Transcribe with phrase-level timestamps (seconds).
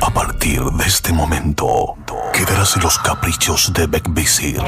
[0.00, 1.94] A partir de este momento,
[2.32, 4.62] quedarás en los caprichos de Beckvisir,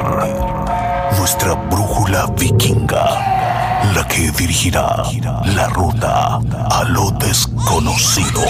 [1.16, 5.04] nuestra brújula vikinga, la que dirigirá
[5.44, 6.38] la ruta
[6.70, 8.42] a lo desconocido.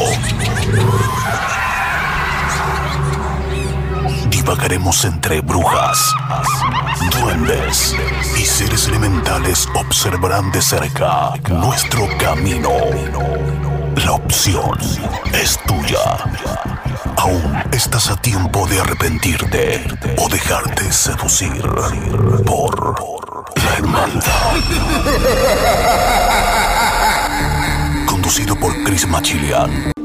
[4.47, 5.99] Divagaremos entre brujas,
[7.21, 7.97] duendes
[8.39, 12.71] y seres elementales observarán de cerca nuestro camino.
[14.05, 14.79] La opción
[15.33, 15.99] es tuya.
[17.17, 19.85] Aún estás a tiempo de arrepentirte
[20.17, 21.69] o dejarte seducir
[22.47, 23.01] por
[23.57, 24.53] la hermandad.
[28.07, 29.96] Conducido por Chris Machilian.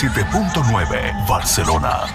[0.00, 2.06] 97.9 Barcelona.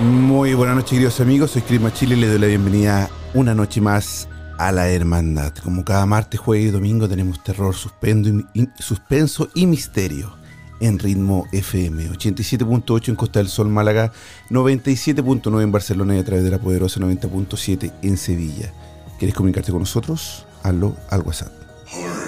[0.00, 1.50] Muy buenas noches, queridos amigos.
[1.50, 4.28] Soy Chris Machile y les doy la bienvenida una noche más
[4.68, 5.52] a la Hermandad.
[5.62, 10.36] Como cada martes, jueves y domingo tenemos terror, suspenso y misterio
[10.80, 12.10] en ritmo FM.
[12.10, 14.12] 87.8 en Costa del Sol, Málaga.
[14.50, 18.72] 97.9 en Barcelona y a través de la poderosa 90.7 en Sevilla.
[19.18, 20.46] ¿Quieres comunicarte con nosotros?
[20.62, 21.52] Hazlo al WhatsApp.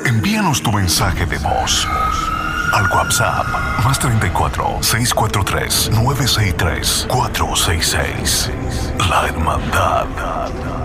[0.04, 1.86] Envíanos tu mensaje de voz
[2.72, 3.46] al WhatsApp
[3.84, 8.50] más 34 643 963 466.
[9.08, 10.75] La Hermandad.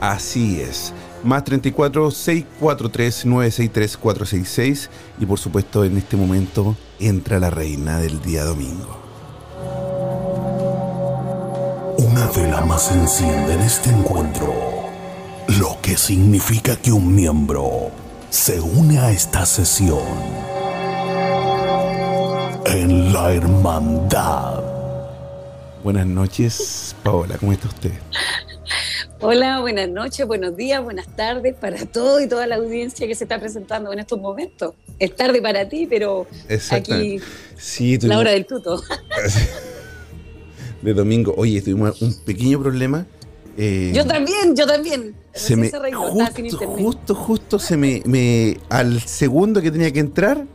[0.00, 0.92] Así es.
[1.24, 8.22] Más 34 643 963 466 y por supuesto en este momento entra la reina del
[8.22, 8.96] día domingo.
[11.98, 14.54] Una vela más enciende en este encuentro,
[15.58, 17.90] lo que significa que un miembro
[18.30, 19.98] se une a esta sesión
[22.66, 24.62] en la hermandad.
[25.82, 27.92] Buenas noches, Paola, ¿cómo está usted?
[29.20, 33.24] Hola, buenas noches, buenos días, buenas tardes para todo y toda la audiencia que se
[33.24, 34.74] está presentando en estos momentos.
[35.00, 36.28] Es tarde para ti, pero
[36.70, 37.18] aquí.
[37.56, 38.80] Sí, la hora del tuto.
[40.82, 41.34] de domingo.
[41.36, 43.06] Oye, tuvimos un pequeño problema.
[43.56, 45.16] eh, Yo también, yo también.
[45.34, 50.46] se me se justo, justo, justo se me, me al segundo que tenía que entrar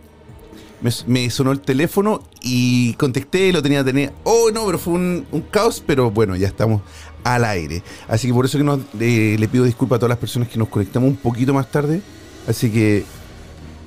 [0.84, 4.14] me, me sonó el teléfono y contesté, lo tenía que tener.
[4.24, 6.82] Oh, no, pero fue un, un caos, pero bueno, ya estamos
[7.24, 7.84] al aire.
[8.08, 10.58] Así que por eso que nos, eh, le pido disculpas a todas las personas que
[10.58, 12.02] nos conectamos un poquito más tarde.
[12.48, 13.06] Así que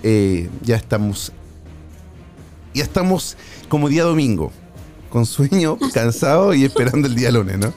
[0.03, 1.33] eh, ya estamos.
[2.75, 3.37] Ya estamos
[3.69, 4.53] como día domingo.
[5.11, 7.73] Con sueño, cansado y esperando el día lunes, ¿no?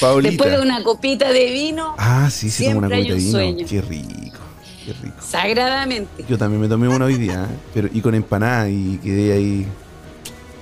[0.00, 0.30] Paulita.
[0.30, 3.30] Después de una copita de vino, Ah, sí, sí, una copita de vino.
[3.30, 3.66] sueño.
[3.68, 4.38] Qué rico,
[4.86, 5.16] qué rico.
[5.20, 6.24] sagradamente.
[6.28, 7.56] Yo también me tomé una hoy día, ¿eh?
[7.74, 9.66] pero y con empanada y quedé ahí.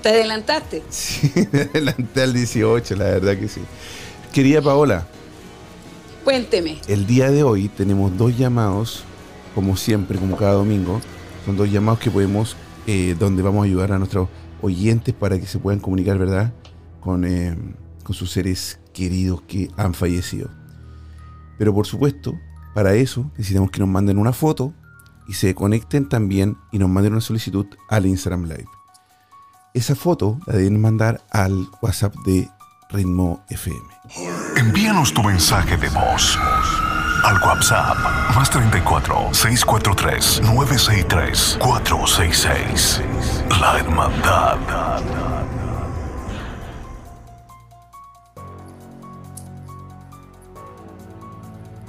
[0.02, 0.82] Te adelantaste.
[0.90, 3.60] Sí, me adelanté al 18, la verdad que sí.
[4.32, 5.06] Querida Paola,
[6.24, 6.78] Cuénteme.
[6.86, 9.04] el día de hoy tenemos dos llamados,
[9.54, 11.00] como siempre, como cada domingo.
[11.46, 14.28] Son dos llamados que podemos, eh, donde vamos a ayudar a nuestros
[14.60, 16.52] oyentes para que se puedan comunicar, ¿verdad?
[17.00, 17.56] Con, eh,
[18.04, 20.50] con sus seres queridos que han fallecido.
[21.58, 22.34] Pero por supuesto,
[22.74, 24.74] para eso necesitamos que nos manden una foto
[25.26, 28.77] y se conecten también y nos manden una solicitud al Instagram Live.
[29.74, 32.48] Esa foto la deben mandar al WhatsApp de
[32.90, 33.78] Ritmo FM.
[34.56, 36.38] Envíanos tu mensaje de voz
[37.24, 37.96] al WhatsApp
[38.34, 43.02] más 34 643 963 466.
[43.60, 44.58] La Hermandad.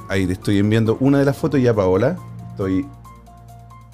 [0.08, 2.18] Ahí te estoy enviando una de las fotos ya, Paola.
[2.52, 2.86] Estoy.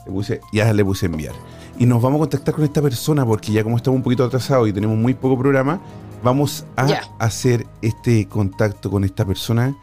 [0.05, 1.33] le puse- ya le puse enviar.
[1.77, 4.69] Y nos vamos a contactar con esta persona porque ya como estamos un poquito atrasados
[4.69, 5.79] y tenemos muy poco programa,
[6.23, 6.87] vamos a
[7.19, 9.75] hacer este contacto con esta persona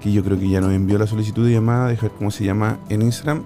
[0.00, 2.78] que yo creo que ya nos envió la solicitud de llamada, dejar cómo se llama
[2.88, 3.44] en Instagram.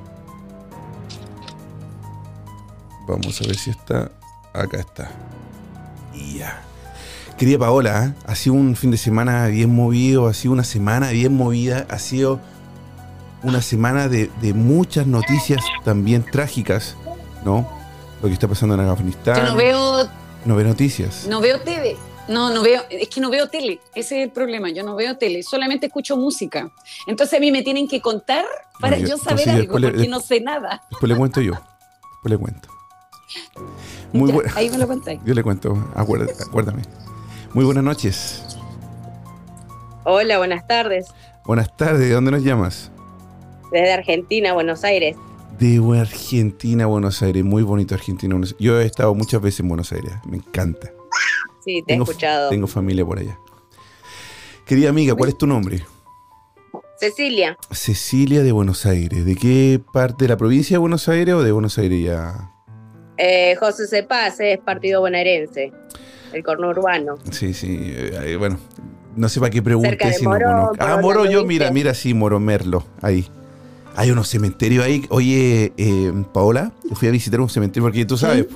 [3.08, 4.10] Vamos a ver si está.
[4.52, 5.10] Acá está.
[6.14, 6.62] Y ya.
[7.36, 8.14] Querida Paola, ¿eh?
[8.26, 11.98] ha sido un fin de semana bien movido, ha sido una semana bien movida, ha
[11.98, 12.38] sido
[13.42, 16.96] una semana de, de muchas noticias también trágicas,
[17.44, 17.68] ¿no?
[18.24, 19.36] Lo que está pasando en Afganistán.
[19.36, 20.08] Yo no veo,
[20.46, 21.26] No ve noticias.
[21.28, 21.94] no veo TV.
[22.26, 25.18] No, no veo, es que no veo tele, ese es el problema, yo no veo
[25.18, 26.70] tele, solamente escucho música.
[27.06, 28.46] Entonces a mí me tienen que contar
[28.80, 30.80] para Bueno, yo yo- saber entonces algo, le- porque no sé nada.
[30.88, 31.52] Después le cuento yo.
[31.52, 32.68] Después le cuento.
[34.14, 34.38] Muy Ya.
[34.54, 35.20] Ahí me lo contáis.
[35.26, 36.80] Yo le cuento, acuérdate, acuérdame.
[37.52, 38.42] Muy buenas noches.
[40.04, 41.08] Hola, buenas tardes.
[41.44, 42.90] Buenas tardes, ¿de dónde nos llamas?
[43.70, 45.14] Desde Argentina, Buenos Aires.
[45.58, 47.44] De Argentina, Buenos Aires.
[47.44, 48.34] Muy bonito Argentina.
[48.34, 50.12] Buenos- Yo he estado muchas veces en Buenos Aires.
[50.26, 50.92] Me encanta.
[51.64, 52.50] Sí, te he escuchado.
[52.50, 53.38] tengo familia por allá.
[54.66, 55.82] Querida amiga, ¿cuál es tu nombre?
[56.98, 59.24] Cecilia, Cecilia de Buenos Aires.
[59.24, 62.50] ¿De qué parte de la provincia de Buenos Aires o de Buenos Aires ya?
[63.16, 65.72] eh, José Cepaz es partido bonaerense,
[66.32, 67.14] el corno urbano.
[67.30, 67.76] Sí, sí.
[67.80, 68.58] eh, bueno,
[69.16, 71.94] no sé para qué pregunte Cerca de si no Morón, Ah, Moro, yo, mira, mira,
[71.94, 73.28] sí, Moro Merlo, ahí.
[73.96, 75.04] Hay unos cementerios ahí.
[75.08, 78.46] Oye, eh, Paola, yo fui a visitar un cementerio porque tú sabes,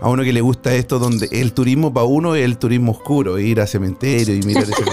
[0.00, 3.38] a uno que le gusta esto, donde el turismo para uno es el turismo oscuro,
[3.38, 4.74] ir a cementerio y mirar ese.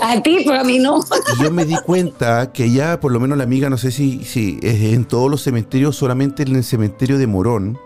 [0.00, 0.98] A ti, pero a mí no.
[0.98, 4.24] Y yo me di cuenta que ya, por lo menos la amiga, no sé si,
[4.24, 7.78] si es en todos los cementerios, solamente en el cementerio de Morón,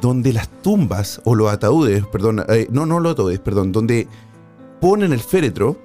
[0.00, 4.06] donde las tumbas o los ataúdes, perdón, eh, no, no los ataúdes, perdón, donde
[4.80, 5.76] ponen el féretro.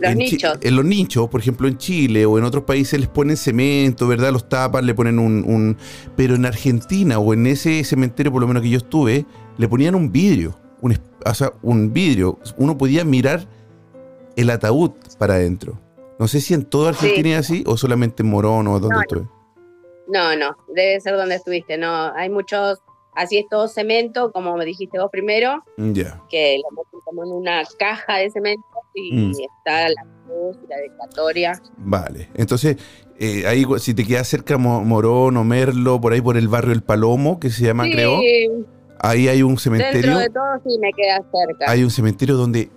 [0.00, 0.58] Los en nichos.
[0.60, 4.32] en los nichos, por ejemplo, en Chile o en otros países les ponen cemento, ¿verdad?
[4.32, 5.76] Los tapan, le ponen un, un-
[6.16, 9.24] Pero en Argentina o en ese cementerio, por lo menos que yo estuve,
[9.56, 10.54] le ponían un vidrio.
[10.80, 12.38] Un, o sea, un vidrio.
[12.56, 13.46] Uno podía mirar
[14.36, 15.78] el ataúd para adentro.
[16.18, 19.00] No sé si en toda Argentina es así o solamente en Morón o donde No,
[19.00, 19.28] estuve.
[20.08, 21.78] No, no, debe ser donde estuviste.
[21.78, 22.80] No, hay muchos,
[23.14, 26.20] así es todo cemento, como me dijiste vos primero, Ya.
[26.28, 28.62] que lo meten como en una caja de cemento
[28.94, 29.30] y Mm.
[29.30, 31.60] está la cruz y la dedicatoria.
[31.78, 32.28] Vale.
[32.34, 32.76] Entonces,
[33.18, 36.72] eh, ahí si te queda cerca Mo- Morón o Merlo, por ahí por el barrio
[36.72, 38.20] El Palomo, que se llama, Sí, creo,
[39.00, 40.18] ahí hay un dentro cementerio.
[40.18, 41.70] de todo sí me queda cerca.
[41.70, 42.70] hay un cementerio donde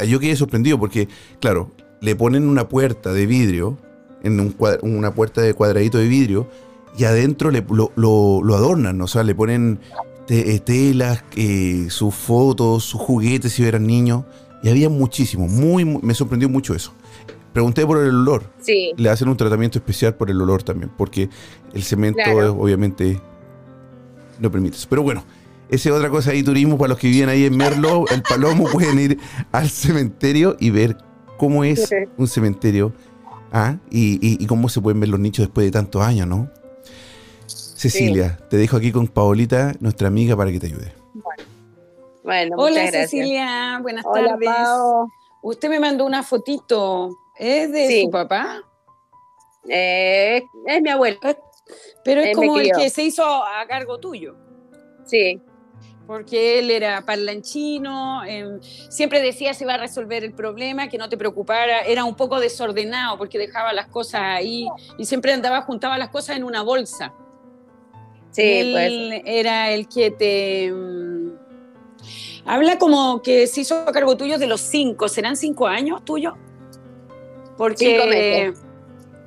[0.00, 1.08] eh, yo quedé sorprendido porque,
[1.40, 3.78] claro, le ponen una puerta de vidrio,
[4.22, 6.48] en un una puerta de cuadradito de vidrio,
[6.96, 9.78] y adentro le, lo, lo- lo adornan, o sea, le ponen
[10.28, 14.24] eh, telas, eh, sus fotos, sus juguetes si eran niños,
[14.64, 16.92] y había muchísimo, muy, muy- me sorprendió mucho eso.
[17.52, 21.28] Pregunté por el olor, Sí, le hacen un tratamiento especial por el olor también, porque
[21.72, 22.42] el cemento Claro.
[22.42, 23.20] es, obviamente
[24.40, 24.88] no permite eso.
[24.90, 25.22] Pero bueno,
[25.68, 28.64] esa es otra cosa ahí, turismo, para los que viven ahí en Merlo, el Palomo,
[28.72, 29.18] pueden ir
[29.52, 30.96] al cementerio y ver
[31.36, 32.92] cómo es un cementerio
[33.52, 36.50] ah, y, y- y cómo se pueden ver los nichos después de tantos años, ¿no?
[37.46, 40.92] Cecilia, te dejo aquí con Paolita, nuestra amiga, para que te ayude.
[42.24, 43.10] Bueno, Hola muchas gracias.
[43.10, 44.48] Cecilia, buenas Hola, tardes.
[44.48, 45.08] Pao.
[45.42, 47.10] Usted me mandó una fotito.
[47.38, 48.02] ¿Es de Sí.
[48.04, 48.62] su papá?
[49.68, 51.18] Eh, es mi abuelo,
[52.04, 54.34] Pero es como el que se hizo a cargo tuyo.
[55.04, 55.40] sí.
[56.06, 58.60] Porque él era parlanchino, em,
[58.90, 61.80] siempre decía se iba a resolver el problema, que no te preocupara.
[61.80, 66.36] Era un poco desordenado porque dejaba las cosas ahí y siempre andaba, juntaba las cosas
[66.36, 67.14] en una bolsa.
[68.32, 70.70] Sí, él pues era el que te.
[72.46, 75.08] Habla como que se hizo a cargo tuyo de los cinco.
[75.08, 76.34] ¿Serán cinco años tuyos?
[77.56, 77.86] Porque.
[77.86, 78.60] Cinco meses.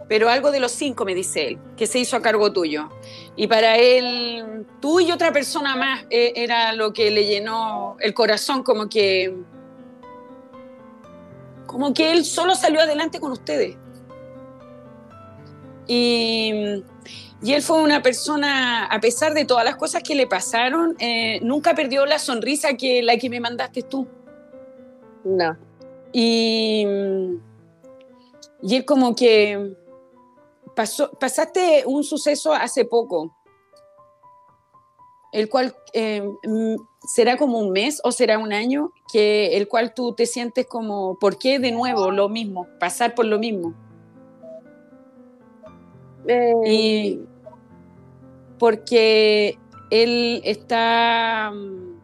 [0.07, 2.89] Pero algo de los cinco, me dice él, que se hizo a cargo tuyo.
[3.35, 8.13] Y para él, tú y otra persona más eh, era lo que le llenó el
[8.13, 9.35] corazón, como que.
[11.65, 13.75] Como que él solo salió adelante con ustedes.
[15.87, 16.83] Y,
[17.41, 21.39] y él fue una persona, a pesar de todas las cosas que le pasaron, eh,
[21.41, 24.07] nunca perdió la sonrisa que la que me mandaste tú.
[25.23, 25.57] no.
[26.13, 26.85] Y,
[28.61, 29.75] y él como que
[30.75, 33.35] pasó, pasaste un suceso hace poco,
[35.31, 36.75] el cual eh, mm,
[37.07, 41.19] será como un mes o será un año, que el cual tú te sientes como,
[41.19, 42.67] ¿por qué de nuevo lo mismo?
[42.79, 43.73] Pasar por lo mismo.
[46.27, 47.19] Eh, Y
[48.59, 49.57] porque
[49.89, 51.51] él está...
[51.53, 51.99] mm,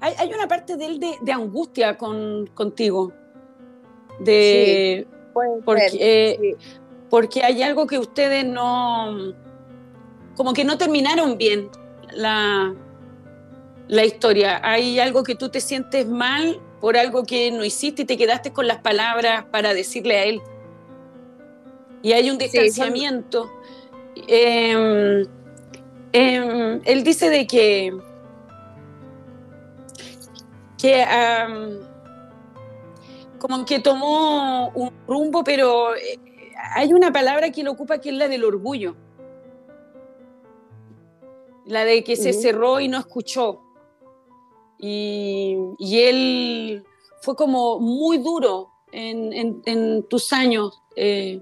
[0.00, 3.12] Hay, hay una parte de él de, de angustia con, contigo.
[4.18, 6.56] De, puede porque, ser, eh, sí.
[7.08, 9.34] porque hay algo que ustedes no...
[10.36, 11.68] Como que no terminaron bien
[12.14, 12.74] la,
[13.88, 14.60] la historia.
[14.62, 18.52] Hay algo que tú te sientes mal por algo que no hiciste y te quedaste
[18.52, 20.40] con las palabras para decirle a él.
[22.02, 23.50] Y hay un distanciamiento.
[24.26, 25.26] Em,
[26.12, 27.92] em, él dice de que,
[30.78, 31.04] que
[33.38, 36.18] como que tomó un rumbo, pero eh,
[36.74, 38.94] hay una palabra que lo ocupa que es la del orgullo.
[41.66, 43.60] La de que se cerró y no escuchó.
[44.78, 46.84] Y, él
[47.20, 51.40] fue como muy duro en, tus años eh,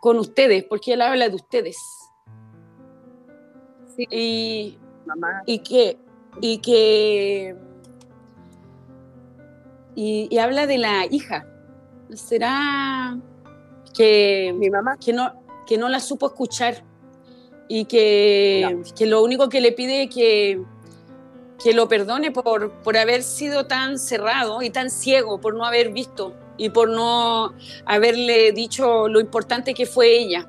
[0.00, 1.76] con ustedes, porque él habla de ustedes.
[4.10, 4.78] Y,
[5.46, 5.98] y que,
[6.40, 7.56] y que
[9.96, 11.46] y, habla de la hija.
[12.14, 13.18] ¿Será
[13.96, 14.96] que mi mamá.
[14.98, 15.32] que no,
[15.66, 16.84] que no la supo escuchar
[17.66, 20.62] y que, que lo único que le pide es que
[21.62, 25.90] que lo perdone por, por haber sido tan cerrado y tan ciego, por no haber
[25.92, 27.54] visto y por no
[27.86, 30.46] haberle dicho lo importante que fue ella.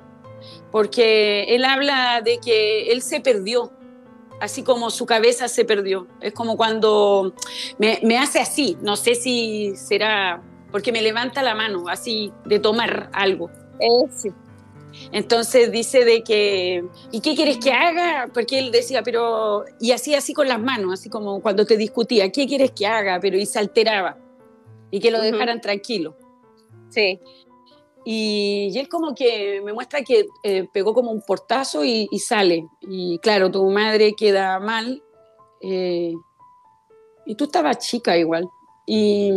[0.72, 3.72] Porque él habla de que él se perdió,
[4.42, 6.08] así como su cabeza se perdió.
[6.20, 7.34] Es como cuando
[7.78, 12.60] me, me hace así, no sé si será porque me levanta la mano, así de
[12.60, 13.50] tomar algo.
[14.16, 14.30] Sí.
[15.12, 18.30] Entonces dice de que, ¿y qué quieres que haga?
[18.34, 22.32] Porque él decía, pero, y hacía así con las manos, así como cuando te discutía,
[22.32, 23.20] ¿qué quieres que haga?
[23.20, 24.18] Pero y se alteraba,
[24.92, 26.16] y que lo dejaran tranquilo.
[26.90, 27.20] Sí.
[28.06, 32.68] Y, él como que me muestra que eh, pegó como un portazo y, sale.
[32.82, 35.04] Y claro, tu madre queda mal.
[35.62, 36.14] Eh,
[37.26, 38.50] y tú estabas chica igual.
[38.86, 39.32] Y,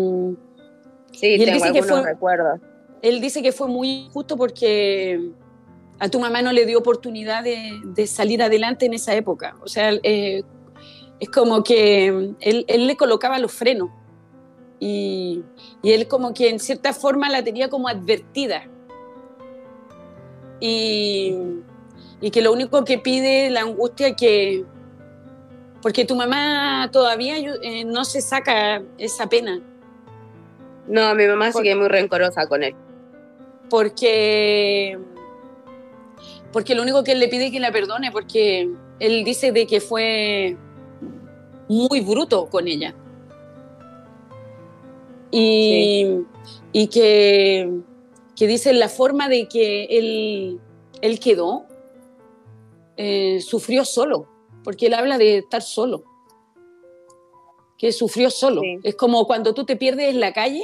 [1.13, 2.61] sí, tengo algunos que fue, recuerdos.
[3.03, 5.33] Él dice que fue muy injusto porque
[5.99, 9.57] a tu mamá no le dio oportunidad de, salir adelante en esa época.
[9.63, 10.43] O sea, eh,
[11.21, 13.91] es como que él, le colocaba los frenos
[14.85, 15.45] y,
[15.85, 18.65] él como que en cierta forma la tenía como advertida.
[20.59, 21.37] Y,
[22.33, 24.65] que lo único que pide la angustia que...
[25.83, 29.61] Porque tu mamá todavía eh, no se saca esa pena.
[30.89, 32.75] No, mi mamá sigue muy rencorosa con él.
[33.71, 34.99] Porque
[36.53, 39.67] porque lo único que él le pide es que la perdone, porque él dice de
[39.67, 40.57] que fue
[41.69, 42.95] muy bruto con ella.
[45.35, 46.27] Y,
[46.89, 47.81] que,
[48.37, 50.61] que, dice la forma de que él,
[51.01, 51.67] él quedó,
[52.99, 54.29] eh, sufrió solo,
[54.62, 56.05] porque él habla de estar solo,
[57.79, 58.61] que sufrió solo.
[58.83, 60.62] Es como cuando tú te pierdes en la calle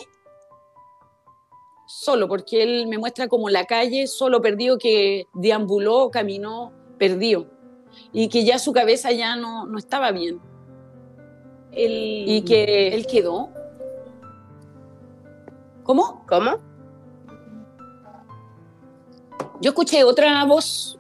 [1.87, 7.47] solo, porque él me muestra como la calle solo perdido que deambuló, caminó, perdido,
[8.13, 10.41] y que ya su cabeza ya no, no estaba bien.
[11.73, 13.58] y que él quedó.
[15.89, 16.23] ¿Cómo?
[16.29, 16.59] ¿Cómo?
[19.63, 20.99] Yo escuché otra voz.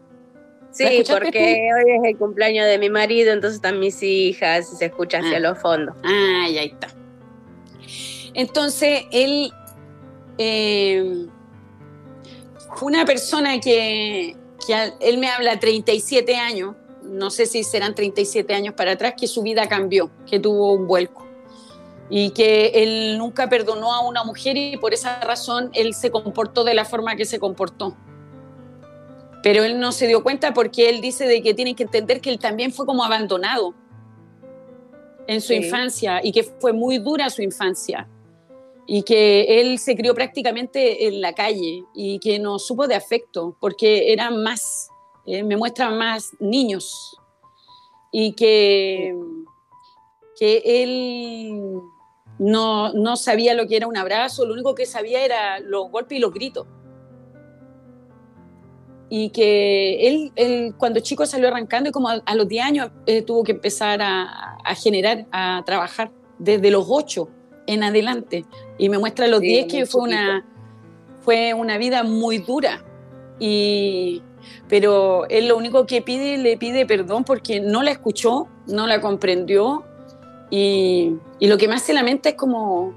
[0.70, 4.86] Sí, porque hoy es el cumpleaños de mi marido, entonces están mis hijas y se
[4.86, 5.40] escucha hacia ah.
[5.40, 5.94] los fondos.
[6.02, 6.88] Ah, ahí está.
[8.32, 9.52] Entonces, él
[10.38, 11.26] eh,
[12.74, 14.36] fue una persona que,
[15.00, 19.42] él me habla 37 años, no sé si serán 37 años para atrás, que su
[19.42, 21.27] vida cambió, que tuvo un vuelco
[22.10, 26.64] y que él nunca perdonó a una mujer y por esa razón él se comportó
[26.64, 27.96] de la forma que se comportó.
[29.42, 32.30] Pero él no se dio cuenta porque él dice de que tienen que entender que
[32.30, 33.74] él también fue como abandonado
[35.26, 38.08] en su infancia y que fue muy dura su infancia
[38.86, 43.54] y que él se crió prácticamente en la calle y que no supo de afecto
[43.60, 44.88] porque eran más,
[45.26, 47.14] eh, me muestran más niños
[48.10, 49.14] y que,
[50.38, 51.82] que él
[52.38, 56.18] no, no, sabía lo que era un abrazo, lo único que sabía era los golpes
[56.18, 56.66] y los gritos.
[59.10, 63.22] Y que él, él cuando chico salió arrancando y como a, los 10 años eh,
[63.22, 67.28] tuvo que empezar a, a generar, a trabajar desde los 8
[67.68, 68.44] en adelante.
[68.78, 70.44] Y me muestra los 10 que fue una,
[71.20, 72.84] fue una vida muy dura.
[73.38, 74.22] Y,
[74.68, 79.00] pero él lo único que pide, le pide perdón porque no la escuchó, no la
[79.00, 79.84] comprendió.
[80.50, 82.94] Y, lo que más se lamenta es como,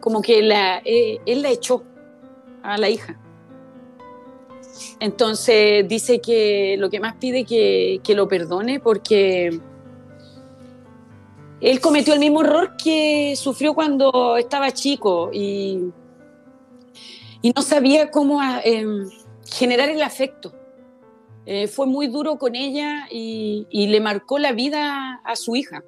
[0.00, 0.40] como que
[0.84, 1.82] eh, él la echó
[2.62, 3.18] a la hija.
[5.00, 9.60] Entonces dice que lo que más pide que, que lo perdone porque
[11.62, 15.92] él cometió el mismo error que sufrió cuando estaba chico y,
[17.54, 19.08] no sabía cómo em,
[19.44, 20.52] generar el afecto.
[21.44, 25.82] Eh, fue muy duro con ella y, le marcó la vida a su hija.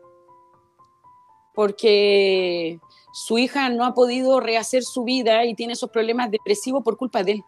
[1.54, 2.80] Porque
[3.12, 7.22] su hija no ha podido rehacer su vida y tiene esos problemas depresivos por culpa
[7.22, 7.42] de él.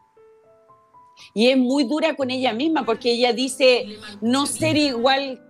[1.35, 5.43] Y es muy dura con ella misma porque ella dice no ser igual,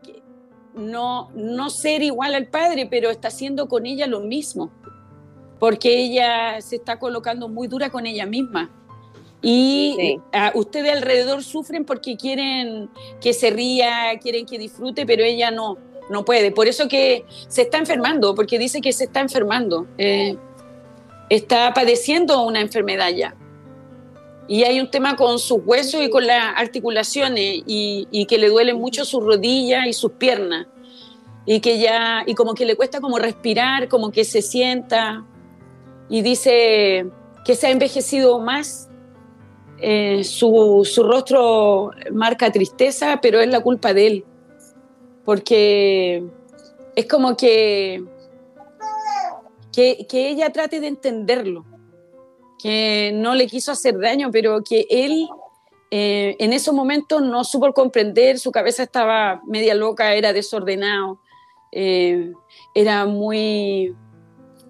[0.74, 4.70] no, no ser igual al padre, pero está haciendo con ella lo mismo,
[5.58, 8.70] porque ella se está colocando muy dura con ella misma.
[9.42, 10.18] Y
[10.54, 12.88] ustedes alrededor sufren porque quieren
[13.20, 15.76] que se ría, quieren que disfrute, pero ella no
[16.08, 16.50] no puede.
[16.50, 19.86] Por eso que se está enfermando, porque dice que se está enfermando.
[19.98, 20.36] Eh,
[21.28, 23.34] está padeciendo una enfermedad ya.
[24.48, 28.76] Y hay un tema con sus huesos y con las articulaciones y, que le duelen
[28.76, 30.66] mucho sus rodillas y sus piernas.
[31.44, 35.24] Y que ya, y como que le cuesta como respirar, como que se sienta.
[36.08, 37.06] Y dice
[37.44, 38.88] que se ha envejecido más.
[39.78, 44.24] Eh, su, su rostro marca tristeza, pero es la culpa de él
[45.26, 46.24] porque
[46.94, 48.02] es como que,
[49.72, 51.66] que, ella trate de entenderlo,
[52.62, 55.28] que no le quiso hacer daño, pero que él
[55.90, 61.20] eh, en esos momentos no supo comprender, su cabeza estaba media loca, era desordenado,
[61.72, 62.32] eh,
[62.72, 63.94] era muy...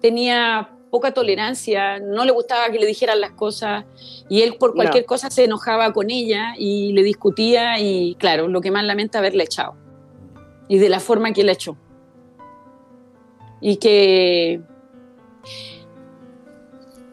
[0.01, 3.85] tenía poca tolerancia, no le gustaba que le dijeran las cosas
[4.29, 8.61] y él por cualquier cosa se enojaba con ella y le discutía y claro, lo
[8.61, 9.86] que más lamenta haberle echado
[10.67, 11.77] y de la forma que él ha hecho.
[13.61, 14.61] Y que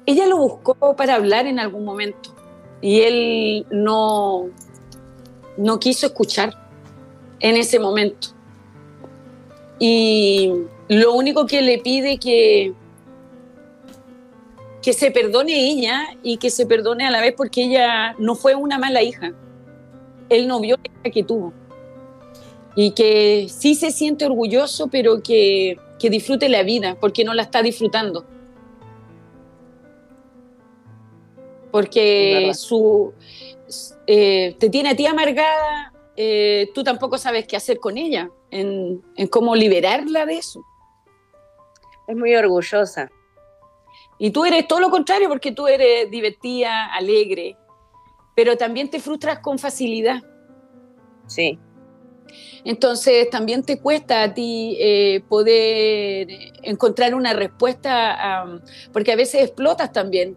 [0.06, 2.34] ella lo buscó para hablar en algún momento
[2.82, 4.50] y él no,
[5.56, 6.52] no quiso escuchar
[7.40, 8.28] en ese momento.
[9.78, 10.52] Y
[10.88, 12.75] lo único que le pide que
[14.82, 18.54] que se perdone ella y que se perdone a la vez porque ella no fue
[18.54, 19.32] una mala hija.
[20.28, 21.54] Él no vio la hija que tuvo
[22.76, 27.62] y que sí se siente orgulloso, pero que, disfrute la vida, porque no la está
[27.62, 28.26] disfrutando.
[31.71, 33.14] Porque su,
[34.07, 39.03] eh, te tiene a ti amargada, eh, tú tampoco sabes qué hacer con ella, en,
[39.16, 40.62] en cómo liberarla de eso.
[42.07, 43.11] Es muy orgullosa.
[44.18, 47.57] Y tú eres todo lo contrario, porque tú eres divertida, alegre,
[48.37, 50.22] pero también te frustras con facilidad.
[51.27, 51.59] Sí.
[52.64, 56.29] Entonces también te cuesta a ti eh, poder
[56.62, 58.47] encontrar una respuesta,
[58.92, 60.37] porque a veces explotas también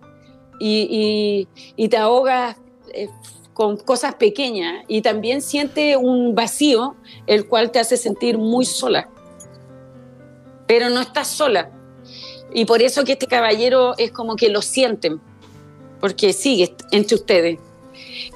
[0.59, 1.47] y,
[1.89, 2.57] te ahogas
[2.93, 3.07] eh,
[3.53, 9.09] con cosas pequeñas y también sientes un vacío, el cual te hace sentir muy sola.
[10.67, 11.71] Pero no estás sola.
[12.53, 15.21] Y por eso que este caballero es como que lo sienten,
[15.99, 17.59] porque sigue entre ustedes.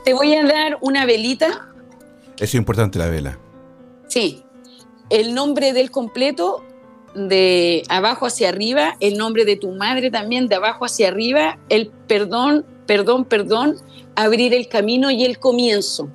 [0.03, 1.69] Te voy a dar una velita.
[2.39, 3.37] Es importante la vela.
[4.11, 4.43] Sí,
[5.09, 6.65] el nombre del completo
[7.15, 11.87] de abajo hacia arriba, el nombre de tu madre también de abajo hacia arriba, el
[12.09, 13.77] perdón, perdón, perdón,
[14.17, 16.09] abrir el camino y el comienzo.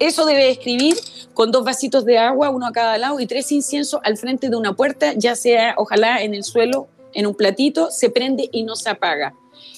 [0.00, 0.96] Eso debe escribir
[1.32, 4.56] con dos vasitos de agua, uno a cada lado, y tres inciensos al frente de
[4.56, 8.74] una puerta, ya sea ojalá en el suelo, en un platito, se prende y no
[8.74, 9.32] se apaga.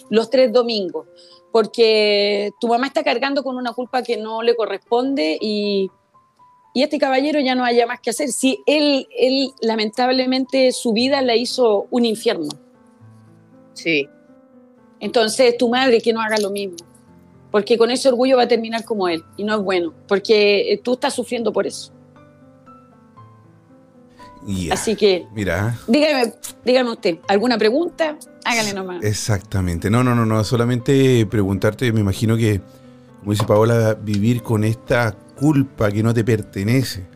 [0.08, 1.06] Los tres domingos,
[1.52, 5.90] porque tu mamá está cargando con una culpa que no le corresponde y
[6.74, 8.30] y este caballero ya no haya más que hacer.
[8.30, 12.48] Si él, él lamentablemente su vida la hizo un infierno.
[13.74, 14.08] Sí.
[14.98, 16.76] Entonces tu madre que no haga lo mismo,
[17.52, 20.80] porque con ese orgullo va a terminar como él y no es bueno, porque eh,
[20.82, 21.92] tú estás sufriendo por eso.
[24.70, 26.34] Así que, mira, dígame,
[26.64, 28.18] dígame usted, ¿alguna pregunta?
[28.44, 29.02] Hágale nomás.
[29.02, 29.88] Exactamente.
[29.88, 32.60] No, no, no, no, solamente preguntarte, me imagino que,
[33.20, 37.06] como dice Paola, vivir con esta culpa que no te pertenece,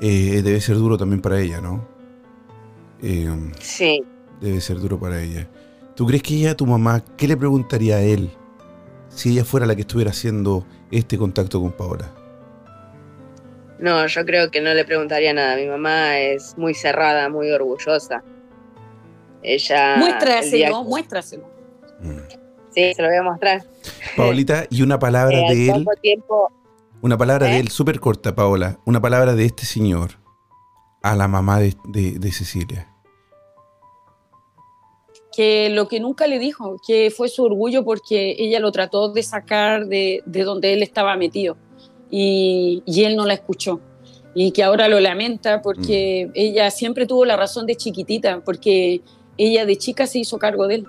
[0.00, 1.86] eh, debe ser duro también para ella, ¿no?
[3.02, 3.28] Eh,
[3.60, 4.02] sí.
[4.40, 5.48] Debe ser duro para ella.
[5.94, 8.30] ¿Tú crees que ella, tu mamá, qué le preguntaría a él
[9.08, 12.12] si ella fuera la que estuviera haciendo este contacto con Paola?
[13.78, 15.56] No, yo creo que no le preguntaría nada.
[15.56, 18.22] Mi mamá es muy cerrada, muy orgullosa.
[19.42, 19.96] Ella.
[19.96, 21.50] Muéstraselo, muéstraselo.
[22.00, 22.45] Mm.
[22.76, 23.62] Sí, se lo voy a mostrar.
[24.18, 25.86] Paolita, y una palabra eh, de él.
[26.02, 26.52] Tiempo,
[27.00, 27.60] una palabra de ¿Eh?
[27.60, 28.80] él, súper corta, Paola.
[28.84, 30.18] Una palabra de este señor
[31.02, 32.92] a la mamá de, Cecilia.
[35.34, 39.22] Que lo que nunca le dijo, que fue su orgullo porque ella lo trató de
[39.22, 41.56] sacar de, donde él estaba metido
[42.10, 43.80] y, él no la escuchó
[44.34, 46.32] y que ahora lo lamenta porque mm.
[46.34, 49.00] ella siempre tuvo la razón de chiquitita, porque
[49.38, 50.86] ella de chica se hizo cargo de él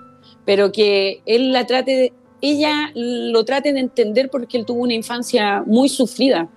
[0.48, 5.62] pero que él la trate, ella lo trate de entender porque él tuvo una infancia
[5.66, 6.48] muy sufrida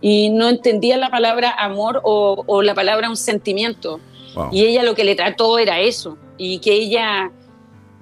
[0.00, 3.98] y no entendía la palabra amor o, la palabra un sentimiento.
[4.36, 4.50] Wow.
[4.52, 6.16] Y ella lo que le trató era eso.
[6.38, 7.32] Y que ella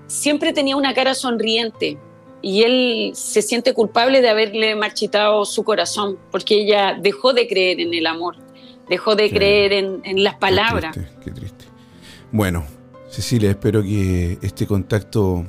[0.07, 1.97] siempre tenía una cara sonriente.
[2.43, 7.81] Y él se siente culpable de haberle marchitado su corazón, porque ella dejó de creer
[7.81, 8.37] en el amor,
[8.87, 10.93] dejó de creer en, en las Qué palabras.
[10.93, 11.65] triste, Qué triste.
[12.33, 12.67] Bueno,
[13.19, 15.45] Cecilia, espero que este contacto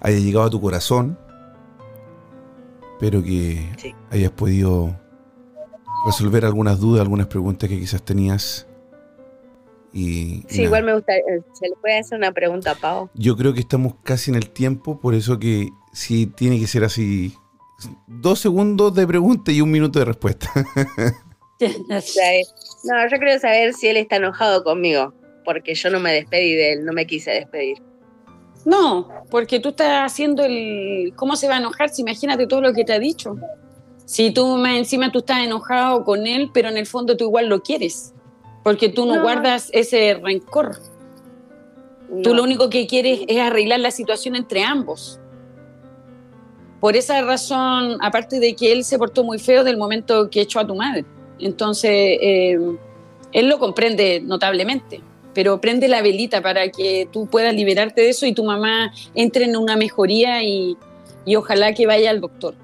[0.00, 1.18] haya llegado a tu corazón.
[2.94, 3.94] Espero que Sí.
[4.10, 4.98] hayas podido
[6.06, 8.66] resolver algunas dudas, algunas preguntas que quizás tenías.
[9.92, 10.62] Y, Sí, nada.
[10.62, 11.14] igual me gusta.
[11.16, 13.10] eh, ¿Se le puede hacer una pregunta a Pau?
[13.12, 16.82] Yo creo que estamos casi en el tiempo, por eso que sí tiene que ser
[16.82, 17.34] así.
[18.06, 20.50] Dos segundos de pregunta y un minuto de respuesta.
[21.60, 22.42] Eh,
[22.84, 25.12] No, yo quiero saber si él está enojado conmigo,
[25.46, 27.78] porque yo no me despedí de él, no me quise despedir.
[28.66, 31.12] No, porque tú estás haciendo el...
[31.16, 31.88] ¿Cómo se va a enojar?
[31.88, 33.36] Si imagínate todo lo que te ha dicho.
[34.04, 37.48] Si tú más encima tú estás enojado con él, pero en el fondo tú igual
[37.48, 38.12] lo quieres.
[38.64, 39.22] Porque tú no, No.
[39.22, 40.76] guardas ese rencor.
[42.22, 42.34] Tú No.
[42.34, 45.20] lo único que quieres es arreglar la situación entre ambos.
[46.80, 50.60] Por esa razón, aparte de que él se portó muy feo del momento que echó
[50.60, 51.04] a tu madre.
[51.38, 52.58] Entonces, eh,
[53.32, 55.00] él lo comprende notablemente,
[55.36, 59.44] pero prende la velita para que tú puedas liberarte de eso y tu mamá entre
[59.44, 60.78] en una mejoría y,
[61.26, 62.54] y ojalá que vaya al doctor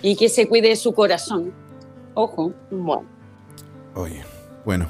[0.00, 1.52] y que se cuide de su corazón.
[2.14, 2.54] Ojo.
[2.70, 3.04] Bueno,
[3.96, 4.22] Oye,
[4.64, 4.86] bueno.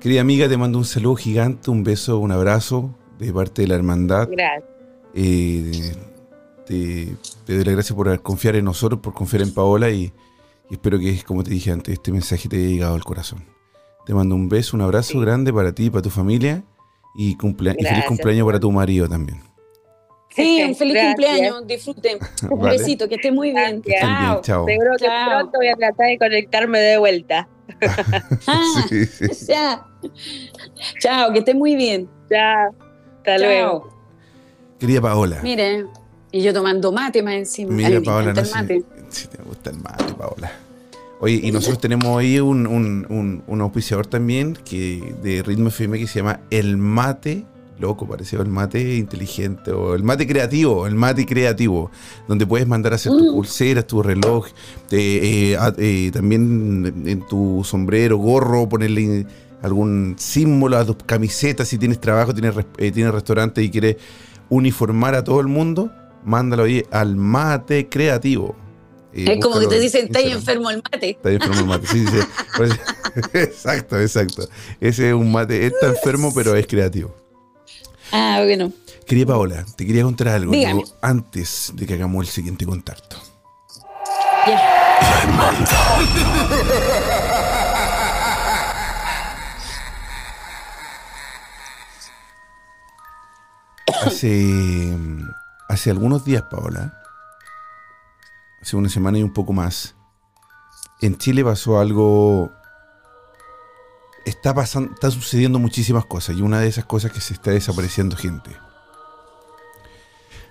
[0.00, 3.74] Querida amiga, te mando un saludo gigante, un beso, un abrazo de parte de la
[3.74, 4.30] hermandad.
[4.30, 4.64] gracias.
[5.12, 5.92] Eh,
[6.64, 10.10] te, te doy las gracias por confiar en nosotros, por confiar en Paola y,
[10.70, 13.44] y espero que, como te dije antes, este mensaje te haya llegado al corazón.
[14.06, 15.20] Te mando un beso, un abrazo Sí.
[15.20, 16.62] grande para ti y para tu familia
[17.14, 19.40] y, cumplea- y feliz cumpleaños para tu marido también.
[20.30, 21.14] Sí, un feliz Gracias.
[21.14, 22.18] cumpleaños, disfruten.
[22.50, 22.78] Un Vale.
[22.78, 23.82] besito, que esté muy bien.
[23.84, 24.42] Bien, chao.
[24.66, 25.28] Seguro que Chao.
[25.28, 27.48] pronto voy a tratar de conectarme de vuelta.
[28.46, 29.26] Ah, Sí, sí.
[29.48, 29.84] ya.
[31.00, 32.08] Chao, que esté muy bien.
[32.30, 32.74] Chao.
[33.18, 33.44] Hasta Chao.
[33.44, 34.00] luego.
[34.78, 35.86] Querida Paola, Mire,
[36.32, 37.72] y yo tomando mate más encima.
[37.72, 38.82] Mira me Paola, no el sé mate.
[39.10, 40.50] si te gusta el mate, Paola.
[41.20, 45.98] Oye, y nosotros tenemos ahí un, un, un- un auspiciador también que de Ritmo FM
[45.98, 47.44] que se llama El Mate,
[47.78, 51.90] loco, pareció el mate inteligente, o el mate creativo, el mate creativo,
[52.28, 53.34] donde puedes mandar a hacer tus Mm.
[53.34, 54.46] pulseras, tu reloj,
[54.90, 59.26] eh, eh, también en tu sombrero, gorro, ponerle
[59.62, 63.96] algún símbolo a tus camisetas, si tienes trabajo, tienes, eh, tienes restaurante y quieres
[64.50, 65.90] uniformar a todo el mundo,
[66.24, 68.56] mándalo ahí al mate creativo.
[69.12, 71.10] Eh, Es como que te en dicen, está enfermo el mate.
[71.10, 71.86] Está enfermo el mate.
[71.86, 72.18] Sí, sí,
[73.34, 74.48] exacto, exacto.
[74.80, 75.66] Ese es un mate.
[75.66, 77.14] Está enfermo, pero es creativo.
[78.12, 78.72] Ah, bueno.
[79.06, 80.84] Querida Paola, te quería contar algo Dígame.
[81.02, 83.16] antes de que hagamos el siguiente contacto.
[84.46, 84.60] Ya.
[94.06, 94.96] Hace,
[95.68, 96.99] hace algunos días, Paola,
[98.60, 99.94] hace una semana y un poco más,
[101.00, 102.50] en Chile pasó algo.
[104.26, 107.50] Está pasando, está sucediendo muchísimas cosas y una de esas cosas es que se está
[107.50, 108.50] desapareciendo gente.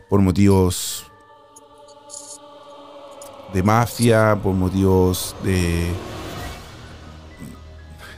[0.09, 1.05] Por motivos
[3.53, 5.87] de mafia, por motivos de...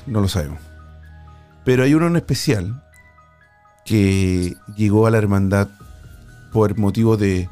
[0.06, 0.60] No lo sabemos.
[1.66, 2.84] Pero hay uno en especial
[3.86, 5.68] que llegó a la hermandad
[6.54, 7.50] por motivo de,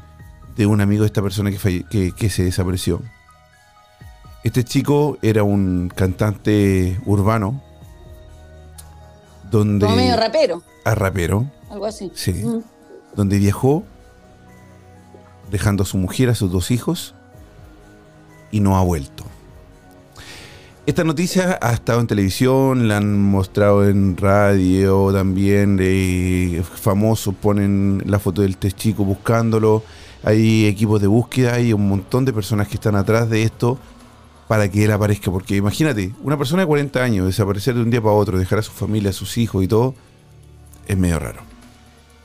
[0.56, 3.00] de un amigo de esta persona que, falle- que, que se desapareció.
[4.44, 7.62] Este chico era un cantante urbano,
[9.50, 12.10] donde Como medio rapero, a rapero, algo así.
[12.14, 12.60] sí, Mm.
[13.16, 13.84] donde viajó
[15.50, 17.14] dejando a su mujer, a sus dos hijos
[18.50, 19.24] y no ha vuelto.
[20.86, 28.02] Esta noticia ha estado en televisión, la han mostrado en radio también, eh, famosos ponen
[28.06, 29.82] la foto del test chico buscándolo,
[30.22, 33.78] hay equipos de búsqueda, hay un montón de personas que están atrás de esto
[34.48, 38.02] para que él aparezca, porque imagínate, una persona de 40 años desaparecer de un día
[38.02, 39.94] para otro, dejar a su familia, a sus hijos y todo,
[40.88, 41.40] es medio raro.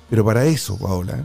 [0.09, 1.23] Pero para eso, Paola,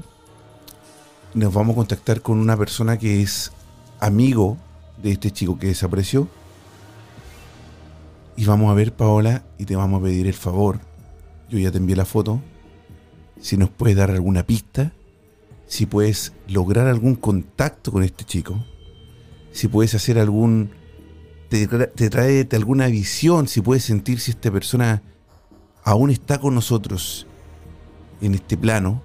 [1.35, 3.53] nos vamos a contactar con una persona que es
[3.99, 4.57] amigo
[5.03, 6.29] de este chico que desapareció.
[8.37, 10.81] Y vamos a ver, Paola, y te vamos a pedir el favor.
[11.49, 12.41] Yo ya te envié la foto.
[13.41, 14.93] Si nos puedes dar alguna pista,
[15.71, 18.59] si puedes lograr algún contacto con este chico,
[19.53, 20.73] si puedes hacer algún.
[21.49, 25.01] Te, tra- te trae te alguna visión, si puedes sentir si esta persona
[25.85, 27.25] aún está con nosotros
[28.21, 29.01] en este plano,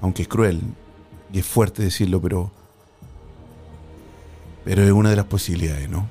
[0.00, 0.62] aunque es cruel
[1.34, 2.50] y es fuerte decirlo, pero
[4.64, 6.08] pero es una de las posibilidades, ¿no?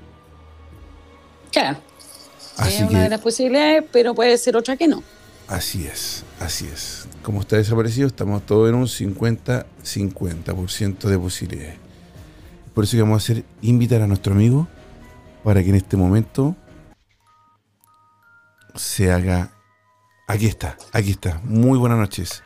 [1.51, 1.79] Claro.
[2.67, 5.01] es una de las posibilidades, pero puede ser otra que no.
[5.47, 7.07] Así es, así es.
[7.23, 11.77] Como está desaparecido, estamos todos en un 50-50% de posibilidades.
[12.73, 14.67] Por eso que vamos a hacer invitar a nuestro amigo
[15.43, 16.57] para que en este momento
[18.75, 19.51] se haga.
[20.27, 21.39] Aquí está, aquí está.
[21.45, 22.43] Muy buenas noches.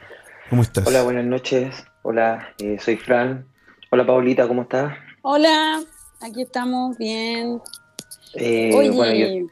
[0.52, 0.86] ¿Cómo estás?
[0.86, 1.84] Hola, buenas noches.
[2.04, 3.48] Hola, eh, soy Fran.
[3.90, 4.96] Hola, Paulita, ¿cómo estás?
[5.24, 5.82] Hola,
[6.22, 7.60] aquí estamos, bien.
[8.36, 9.48] Eh, Oye,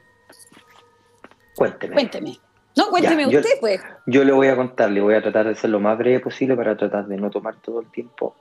[1.56, 1.96] cuénteme.
[1.96, 2.40] Cuénteme.
[2.80, 3.82] No, cuénteme usted, pues.
[4.06, 6.56] Yo le voy a contar, le voy a tratar de ser lo más breve posible
[6.56, 8.36] para tratar de no tomar todo el tiempo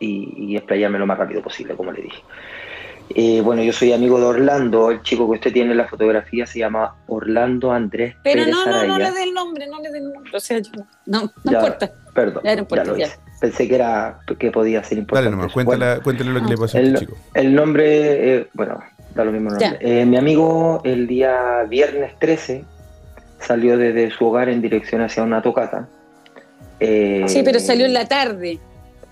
[0.00, 2.22] y, y explayarme lo más rápido posible, como le dije.
[3.10, 6.46] Eh, bueno, yo soy amigo de Orlando, el chico que usted tiene en la fotografía
[6.46, 9.98] se llama Orlando Andrés Pero no, no, no le dé el nombre, no le dé
[9.98, 10.58] el nombre, o sea,
[11.04, 11.92] no, no importa.
[12.14, 12.96] Perdón, ya, no importa, lo
[13.40, 15.24] Pensé que era que podía ser importante.
[15.24, 17.16] Dale nomás, cuéntale, cuéntale lo que le pasó a este chico.
[17.34, 18.82] El nombre, eh, bueno,
[19.14, 19.76] da lo mismo nombre.
[19.80, 22.64] Eh, mi amigo el día viernes 13
[23.46, 25.88] salió desde su hogar en dirección hacia una tocata.
[26.80, 28.58] sí, pero salió en la tarde.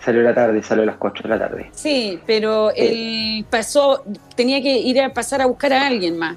[0.05, 1.71] Salió a la tarde, salió a las 4 de la tarde.
[1.73, 6.37] Sí, pero él pasó, tenía que ir a pasar a buscar a alguien más.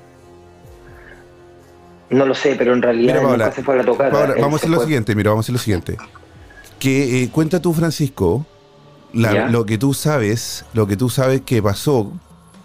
[2.09, 4.35] No lo sé, pero en realidad mira, se fue a la tocada.
[4.39, 5.97] vamos a hacer lo siguiente, mira, vamos a hacer lo siguiente.
[6.77, 8.45] Que eh, cuenta tú, Francisco,
[9.13, 12.11] lo que tú sabes, lo que tú sabes que pasó,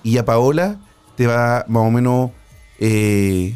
[0.02, 0.76] y a Paola
[1.16, 2.30] te va más o menos
[2.78, 3.54] eh,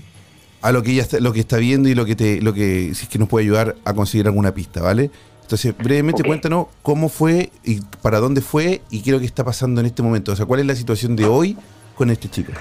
[0.64, 2.94] a lo que ella está, lo que está viendo y lo que te, lo que
[2.94, 5.11] si es que nos puede ayudar a conseguir alguna pista, ¿vale?
[5.42, 9.44] Entonces, brevemente cuéntanos cómo fue y para dónde fue y qué es lo que está
[9.44, 10.33] pasando en este momento.
[10.33, 11.55] O sea, cuál es la situación de hoy
[11.94, 12.53] con este chico.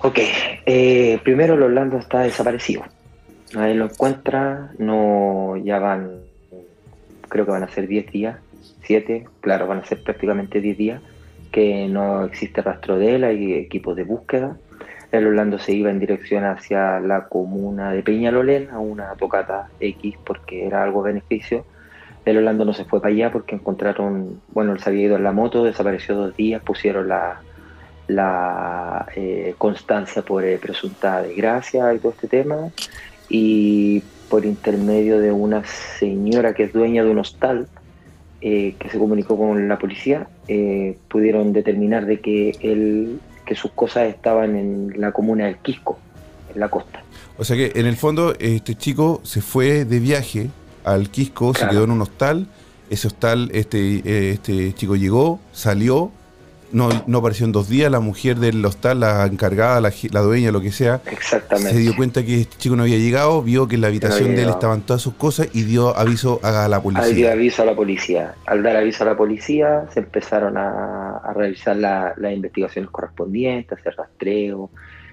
[0.00, 0.20] Ok,
[0.64, 2.82] eh, primero el Orlando está desaparecido.
[3.54, 6.12] Nadie lo encuentra, no, ya van,
[7.28, 8.38] creo que van a ser 10 días,
[8.84, 11.02] 7, claro, van a ser prácticamente 10 días,
[11.50, 14.56] que no existe rastro de él, hay equipos de búsqueda.
[15.12, 20.16] El Orlando se iba en dirección hacia la comuna de Peñalolén, a una tocata X,
[20.24, 21.64] porque era algo beneficio
[22.24, 25.24] el Orlando no se fue para allá porque encontraron, bueno, él se había ido en
[25.24, 27.40] la moto, desapareció dos días, pusieron la,
[29.16, 32.70] eh, constancia por eh, presunta desgracia y todo este tema.
[33.28, 37.66] Y por intermedio de una señora que es dueña de un hostal,
[38.40, 40.26] eh, que se comunicó con la policía,
[41.08, 45.98] pudieron determinar de que, él, que sus cosas estaban en la comuna del Quisco,
[46.54, 47.02] en la costa.
[47.38, 50.50] O sea que en el fondo este chico se fue de viaje
[50.84, 52.46] al Quisco, se quedó en un hostal.
[52.90, 56.10] Ese hostal, este, eh, este chico llegó, salió,
[56.72, 57.90] no, no apareció en dos días.
[57.90, 61.72] La mujer del hostal, la encargada, la, dueña, lo que sea, Exactamente.
[61.72, 64.42] se dio cuenta que este chico no había llegado, vio que en la habitación de
[64.42, 67.14] él estaban todas sus cosas y dio aviso a la policía.
[67.14, 68.34] dio aviso a la policía.
[68.46, 74.70] Al dar aviso a la policía, se empezaron a, realizar las investigaciones correspondientes, hacer rastreo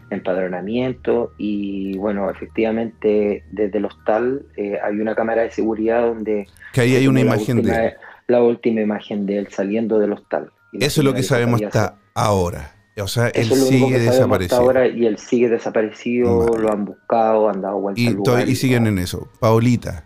[0.10, 6.48] empadronamiento y bueno, efectivamente desde el hostal eh, hay una cámara de seguridad donde...
[6.74, 7.96] Que ahí hay una imagen de
[8.28, 10.52] La última imagen de él saliendo del hostal.
[10.74, 12.76] Eso es lo que sabemos hasta ahora.
[13.02, 14.60] O sea, él sigue desaparecido.
[14.60, 19.00] ahora y él sigue desaparecido, lo han buscado, han dado vueltas y, y siguen en
[19.00, 19.30] eso.
[19.40, 20.06] Paulita.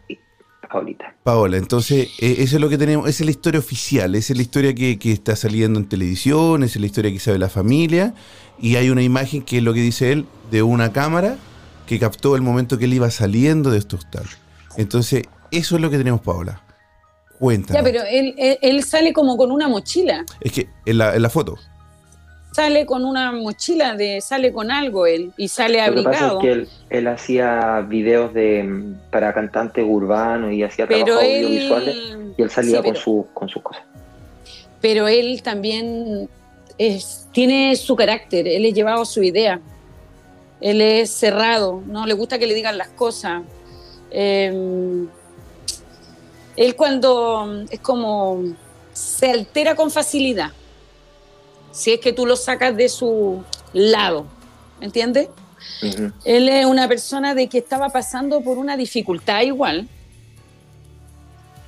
[0.71, 1.15] Paulita.
[1.23, 4.37] Paola, entonces, eh, eso es lo que tenemos, esa es la historia oficial, esa es
[4.37, 7.49] la historia que, que, está saliendo en televisión, esa es la historia que sabe la
[7.49, 8.15] familia,
[8.59, 11.37] y hay una imagen que es lo que dice él de una cámara
[11.85, 14.25] que captó el momento que él iba saliendo de este hostal.
[14.75, 16.63] Entonces, eso es lo que tenemos, Paola.
[17.43, 17.75] Cuéntanos.
[17.75, 18.05] Ya, pero
[18.61, 20.23] él, sale como con una mochila.
[20.39, 21.57] Es que en la, en la foto.
[22.53, 26.05] Sale con una mochila, de sale con algo él y sale abrigado.
[26.05, 30.87] Lo que pasa es que él, él hacía videos de, para cantantes urbanos y hacía
[30.87, 31.97] trabajos audiovisuales
[32.37, 33.83] y él salía con, su, con sus cosas.
[34.79, 36.29] Pero él también
[37.33, 39.59] tiene su carácter, él es llevado su idea,
[40.61, 43.41] él es cerrado, no le gusta que le digan las cosas.
[44.11, 45.09] Em,
[46.55, 48.43] él cuando es como
[48.93, 50.51] se altera con facilidad,
[51.71, 54.25] si es que tú lo sacas de su lado,
[54.79, 55.29] ¿me entiendes?
[56.23, 59.87] Él es una persona de que estaba pasando por una dificultad igual.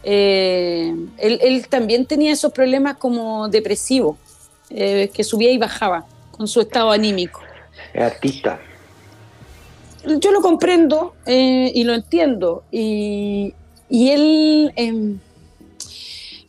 [0.03, 4.17] Eh, él, él, también tenía esos problemas como depresivos.
[4.69, 7.39] Eh, que subía y bajaba con su estado anímico.
[7.93, 8.59] Es artista.
[10.19, 12.63] Yo lo comprendo eh, y lo entiendo.
[12.71, 13.53] Y,
[13.89, 15.19] él em,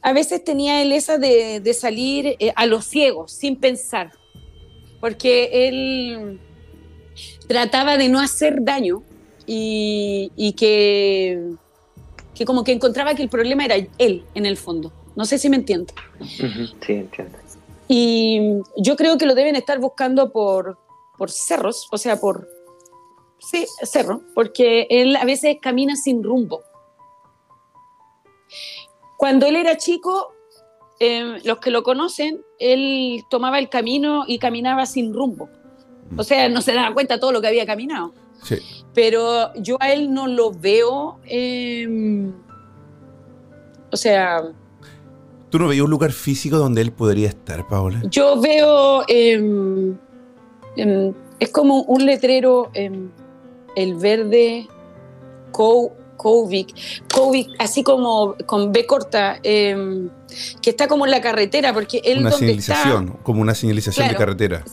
[0.03, 4.13] a veces tenía él esa de, salir eh, a los ciegos, sin pensar,
[5.01, 6.41] porque él
[7.49, 9.03] trataba de no hacer daño
[9.47, 11.53] y, que,
[12.35, 14.93] que como que encontraba que el problema era él en el fondo.
[15.15, 15.95] No sé si me entiende.
[16.21, 17.39] Sí, entiendo.
[17.89, 18.41] Y
[18.77, 20.77] yo creo que lo deben estar buscando por,
[21.17, 22.49] por cerros, o sea, por,
[23.39, 26.63] Sí, cerro, porque él a veces camina sin rumbo.
[29.19, 30.33] Cuando él era chico,
[31.01, 35.49] eh, los que lo conocen, él tomaba el camino y caminaba sin rumbo.
[36.17, 38.13] O sea, no se daba cuenta todo lo que había caminado.
[38.43, 38.57] Sí.
[38.95, 41.19] Pero yo a él no lo veo.
[41.25, 42.31] eh,
[43.91, 44.43] o sea,
[45.51, 48.03] ¿Tú no veías un lugar físico donde él podría estar, Paola?
[48.11, 49.05] yo veo.
[49.09, 49.95] eh,
[51.39, 54.69] es como un letrero, el verde,
[55.53, 56.75] Co- Kovic,
[57.13, 60.09] Kovic, así como con B corta, em,
[60.61, 62.75] que está como en la carretera, porque él Una donde está.
[62.75, 64.65] señalización, como una señalización de carretera.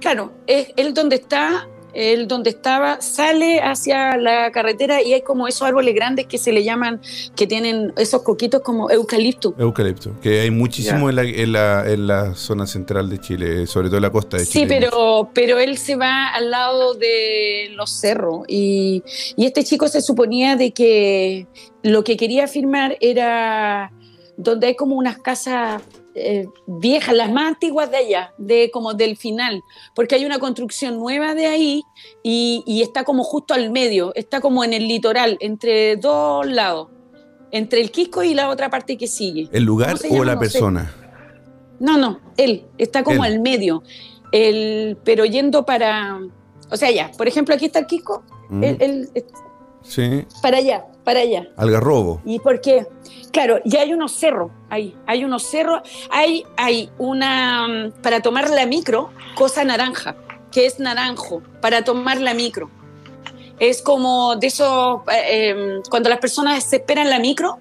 [0.00, 5.48] Claro, es él donde está, él donde estaba, sale hacia la carretera y hay como
[5.48, 7.00] esos árboles grandes que se le llaman,
[7.34, 9.54] que tienen esos coquitos como eucalipto.
[9.58, 13.88] Eucalipto, que hay muchísimo en la, en, la, en la zona central de Chile, sobre
[13.88, 14.66] todo en la costa de Sí, Chile.
[14.80, 19.02] pero, pero él se va al lado de los cerros y,
[19.36, 21.46] y este chico se suponía de que
[21.82, 23.92] lo que quería firmar era
[24.36, 25.82] donde hay como unas casas
[26.18, 29.62] eh, viejas, las más antiguas de allá, de como del final,
[29.94, 31.82] porque hay una construcción nueva de ahí
[32.22, 36.88] y, y está como justo al medio, está como en el litoral, entre dos lados,
[37.50, 39.48] entre el Quisco y la otra parte que sigue.
[39.52, 40.50] ¿El lugar ¿Cómo se o la No sé.
[40.50, 40.94] persona?
[41.78, 43.34] No, no, él está como Él.
[43.34, 43.82] al medio.
[44.32, 46.18] El, pero yendo para.
[46.70, 47.86] O sea, ya, por ejemplo, aquí está el
[48.48, 48.64] ¿Mm?
[48.64, 49.24] él, él-
[49.82, 51.46] Sí, para allá, para allá.
[51.56, 52.20] Algarrobo.
[52.24, 52.84] ¿Y por qué?
[53.30, 57.68] Claro, ya hay unos cerros ahí, hay unos cerros, hay, hay una.
[57.68, 60.16] mm, Para tomar la micro, cosa naranja,
[60.50, 62.68] que es naranjo, para tomar la micro.
[63.60, 65.00] Es como de esos.
[65.12, 67.58] eh, em, cuando las personas se esperan la micro,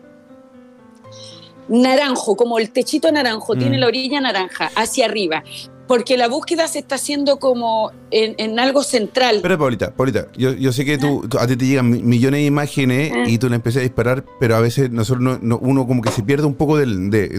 [1.67, 3.59] naranjo, como el techito naranjo, Mm.
[3.59, 5.43] tiene la orilla naranja, hacia arriba.
[5.87, 9.39] Porque la búsqueda se está haciendo como en, en algo central.
[9.43, 12.39] Pero Paulita, Paulita, yo, yo sé que tú, tú- a ti te llegan mi- millones
[12.39, 13.23] de imágenes Ah.
[13.27, 16.09] y tú le empiezas a disparar, pero a veces nosotros no- no- uno como que
[16.11, 16.85] se pierde un poco de,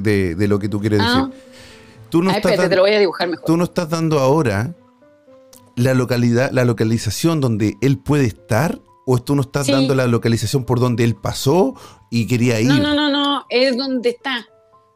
[0.01, 1.27] de- de lo que tú quieres Ah.
[1.29, 1.43] decir.
[2.09, 3.45] Tú no, Ah, estás espérate, te lo voy a dibujar mejor.
[3.47, 4.75] tú no estás dando ahora
[5.75, 9.73] la localidad, la localización donde él puede estar, o tú no estás Sí.
[9.73, 11.75] dando la localización por donde él pasó
[12.11, 12.69] y quería ir.
[12.69, 14.47] No, no, no, no, es donde está.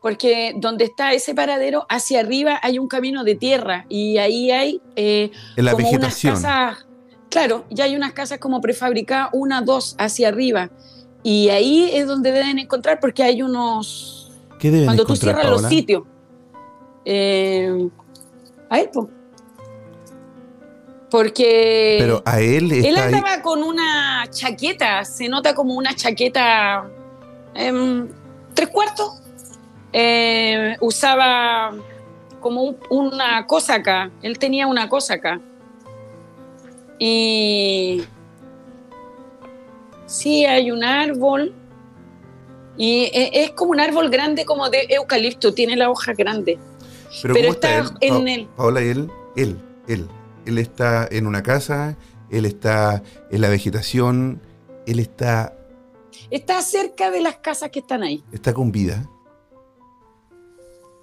[0.00, 4.80] Porque donde está ese paradero, hacia arriba hay un camino de tierra y ahí hay
[4.96, 6.36] eh, la como vegetación.
[6.36, 6.86] unas casas.
[7.28, 10.70] Claro, ya hay unas casas como prefabricadas, una, dos, hacia arriba.
[11.22, 14.32] Y ahí es donde deben encontrar, porque hay unos.
[14.58, 16.02] ¿Qué deben Cuando tú encontrar, cierras los sitios.
[17.04, 17.88] Eh,
[18.68, 19.08] ahí, po.
[21.10, 21.96] Porque.
[21.98, 23.14] Pero a él Él ahí.
[23.14, 26.88] andaba con una chaqueta, se nota como una chaqueta
[27.54, 28.08] em,
[28.54, 29.20] tres cuartos.
[29.92, 31.72] Eh, usaba
[32.40, 34.10] como un- una cosa acá.
[34.22, 35.40] Él tenía una cosa acá.
[36.98, 38.02] Y
[40.06, 41.54] sí, hay un árbol.
[42.76, 46.58] Y e- es como un árbol grande, como de eucalipto, tiene la hoja grande.
[47.22, 48.12] Pero, pero ¿cómo está, está él?
[48.12, 50.08] en Pa- el- Paola, él, él, él.
[50.46, 51.96] Él está en una casa,
[52.30, 54.40] él está en la vegetación,
[54.86, 55.54] él está,
[56.30, 58.22] Está cerca de las casas que están ahí.
[58.32, 59.04] está con vida.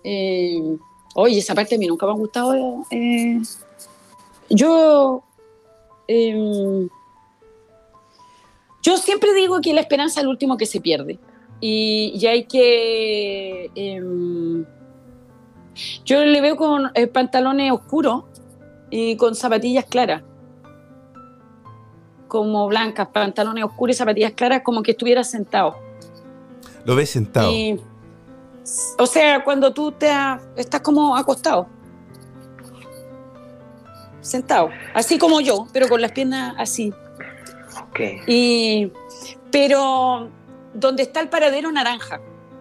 [0.09, 0.77] Eh,
[1.15, 2.55] oye, esa parte a mí nunca me ha gustado.
[2.91, 3.41] eh,
[4.49, 5.21] yo.
[6.07, 6.87] eh,
[8.81, 11.19] yo siempre digo que la esperanza es el último que se pierde.
[11.59, 13.69] Y, y hay que.
[13.75, 14.63] eh,
[16.05, 18.23] yo le veo con eh, pantalones oscuros
[18.89, 20.23] y con zapatillas claras.
[22.29, 25.75] Como blancas, pantalones oscuros y zapatillas claras, como que estuviera sentado.
[26.85, 27.51] Lo ves sentado.
[27.51, 27.79] Y,
[28.97, 31.67] o sea, cuando tú te ha- estás como acostado,
[34.21, 36.93] sentado, así como yo, pero con las piernas así.
[37.89, 37.99] Ok.
[38.27, 38.91] Y,
[39.51, 40.29] pero
[40.73, 42.19] donde está el paradero naranja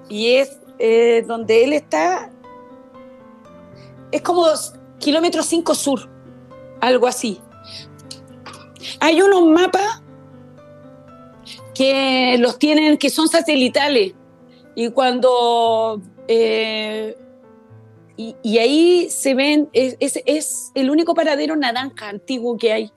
[0.08, 2.30] y es eh, donde él está,
[4.12, 4.46] es como
[4.98, 6.08] kilómetro 5 sur,
[6.80, 7.40] algo así.
[9.00, 10.02] Hay unos mapas
[11.74, 14.14] que los tienen, que son satelitales
[14.76, 17.16] y cuando eh,
[18.16, 22.92] y, ahí se ven, es, es- es el único paradero naranja antiguo que hay.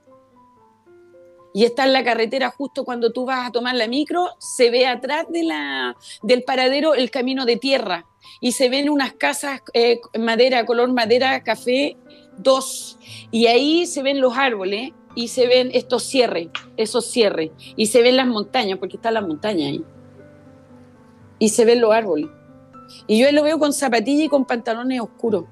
[1.53, 4.86] Y está en la carretera justo cuando tú vas a tomar la micro, se ve
[4.86, 8.05] atrás de la, del paradero el camino de tierra
[8.39, 11.97] y se ven unas casas eh, madera, color madera, café,
[12.38, 12.99] dos.
[13.32, 17.49] Y ahí se ven los árboles y se ven estos cierres, esos cierres.
[17.75, 19.84] Y se ven las montañas, porque está la montaña ahí.
[21.39, 22.27] Y se ven los árboles.
[23.07, 25.45] Y yo lo veo con zapatilla y con pantalones oscuros,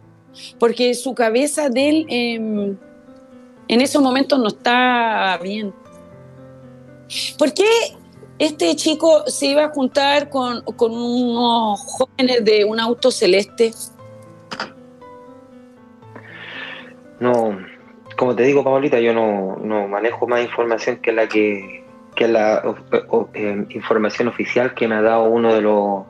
[0.60, 2.06] porque su cabeza de él...
[2.10, 2.78] em,
[3.70, 5.74] En esos momentos no está bien.
[7.38, 7.66] ¿Por qué
[8.40, 13.74] este chico se iba a juntar con, con unos jóvenes de un auto celeste?
[17.20, 17.58] No,
[18.18, 21.84] como te digo, Paulita, yo no, no manejo más información que la que,
[22.18, 26.04] que la o- o- eh, información oficial que me ha dado uno de los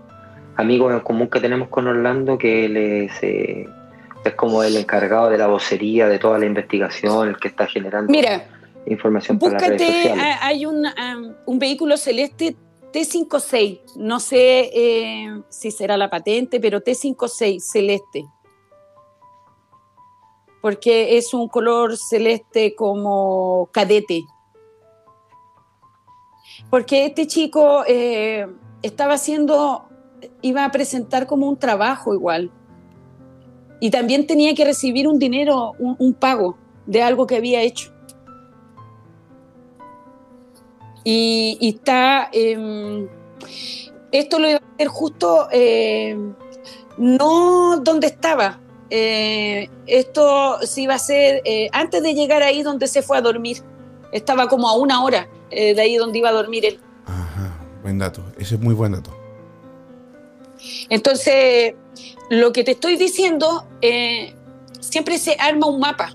[0.55, 3.67] amigos en común que tenemos con Orlando, que él es, eh,
[4.23, 8.09] es como el encargado de la vocería de toda la investigación, el que está generando
[8.11, 8.47] Mira,
[8.87, 10.23] información para las redes búscate, sociales.
[10.25, 12.55] ah, hay un, ah, un vehículo celeste
[12.93, 18.25] T56, no sé eh, si será la patente, pero T56 celeste.
[20.61, 24.23] Porque es un color celeste como cadete.
[26.69, 28.47] Porque este chico eh,
[28.81, 29.87] estaba haciendo,
[30.41, 32.51] iba a presentar como un trabajo igual.
[33.79, 37.93] Y también tenía que recibir un dinero, un, pago de algo que había hecho.
[41.03, 43.07] Y, está, eh,
[44.11, 46.17] esto lo iba a hacer justo, eh,
[46.97, 48.59] no donde estaba.
[48.89, 53.21] Eh, esto se iba a hacer eh, antes de llegar ahí donde se fue a
[53.21, 53.57] dormir.
[54.11, 56.79] Estaba como a una hora eh, de ahí donde iba a dormir él.
[57.05, 58.23] Ajá, buen dato.
[58.37, 59.11] Ese es muy buen dato.
[60.89, 61.73] Entonces,
[62.29, 64.33] lo que te estoy diciendo, eh,
[64.79, 66.13] siempre se arma un mapa.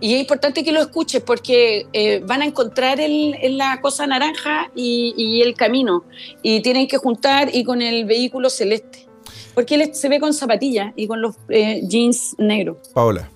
[0.00, 4.06] Y es importante que lo escuches porque eh, van a encontrar el, el- la cosa
[4.06, 6.04] naranja y, y el camino.
[6.42, 9.06] Y tienen que juntar y con el vehículo celeste.
[9.54, 12.76] Porque él se ve con zapatillas y con los eh, jeans negros.
[12.94, 13.28] Paola,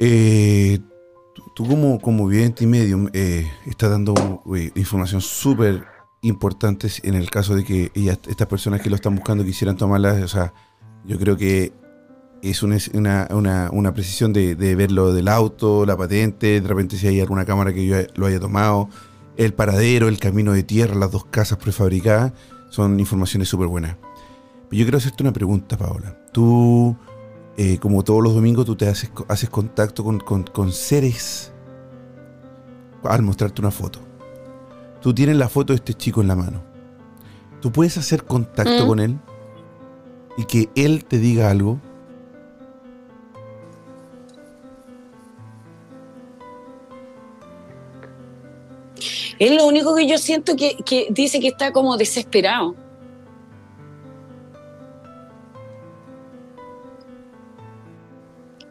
[0.00, 0.80] eh,
[1.54, 5.84] tú, como, como vidente y medium eh, estás dando eh, información súper
[6.22, 10.22] importante en el caso de que estas personas que lo están buscando quisieran tomarlas.
[10.22, 10.52] O sea,
[11.04, 11.72] yo creo que
[12.42, 12.76] es una,
[13.30, 17.20] una, una- precisión de, de ver lo del auto, la patente, de repente si hay
[17.20, 18.88] alguna cámara que yo lo haya tomado,
[19.36, 22.32] el paradero, el camino de tierra, las dos casas prefabricadas,
[22.70, 23.96] son informaciones súper buenas.
[24.68, 26.16] Pero yo quiero hacerte una pregunta, Paola.
[26.32, 26.96] Tú
[27.56, 31.52] eh, como todos los domingos, tú te haces, haces contacto con, con- con seres
[33.04, 34.00] al mostrarte una foto.
[35.00, 36.62] Tú tienes la foto de este chico en la mano.
[37.60, 38.88] Tú puedes hacer contacto Mm.
[38.88, 39.18] con él
[40.36, 41.78] y que él te diga algo.
[49.38, 52.74] Es lo único que yo siento que, que dice que está como desesperado.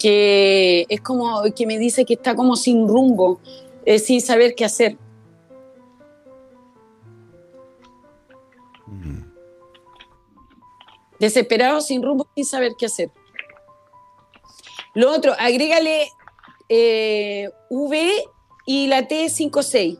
[0.03, 3.39] Que es como que me dice que está como sin rumbo,
[3.85, 4.97] eh, sin saber qué hacer.
[11.19, 13.09] Desesperado, sin rumbo, sin saber qué hacer.
[14.93, 16.07] Lo otro, agrégale
[16.69, 18.11] eh, V
[18.65, 19.99] y la T56.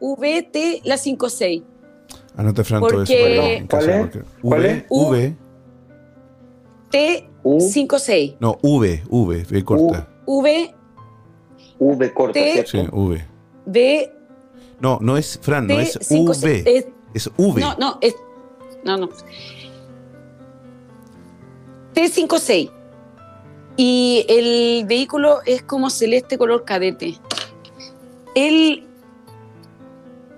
[0.00, 1.62] VT la 56.
[2.36, 4.00] Anota Fran todo eso Porque- para ¿Cuál es?
[4.00, 4.84] porque- ¿Cuál V, es?
[4.90, 5.36] V,
[7.44, 8.36] U, T56.
[8.40, 10.08] no, V, V, V corta.
[10.26, 10.74] V,
[11.78, 12.70] V corta, T- ¿cierto?
[12.70, 13.24] Sí, V.
[13.66, 14.10] B,
[14.80, 16.42] No, no es Fran, no es T56.
[16.42, 17.60] V, Es- es V.
[17.60, 18.14] No, no, es.
[18.82, 19.08] No, no.
[21.94, 22.70] T56.
[23.76, 27.16] Y el vehículo es como celeste color cadete.
[28.34, 28.86] Él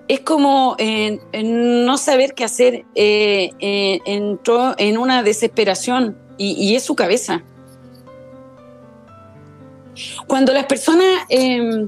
[0.07, 2.85] es como eh, en no saber qué hacer.
[2.95, 7.43] eh, eh, entró en una desesperación y, y es su cabeza.
[10.27, 11.87] Cuando las personas eh,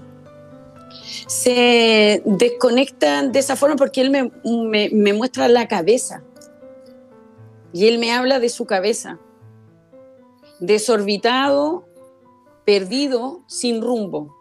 [1.28, 6.24] se desconectan de esa forma, porque él me, me- me muestra la cabeza
[7.72, 9.20] y él me habla de su cabeza,
[10.60, 11.86] desorbitado,
[12.66, 14.36] perdido, sin rumbo.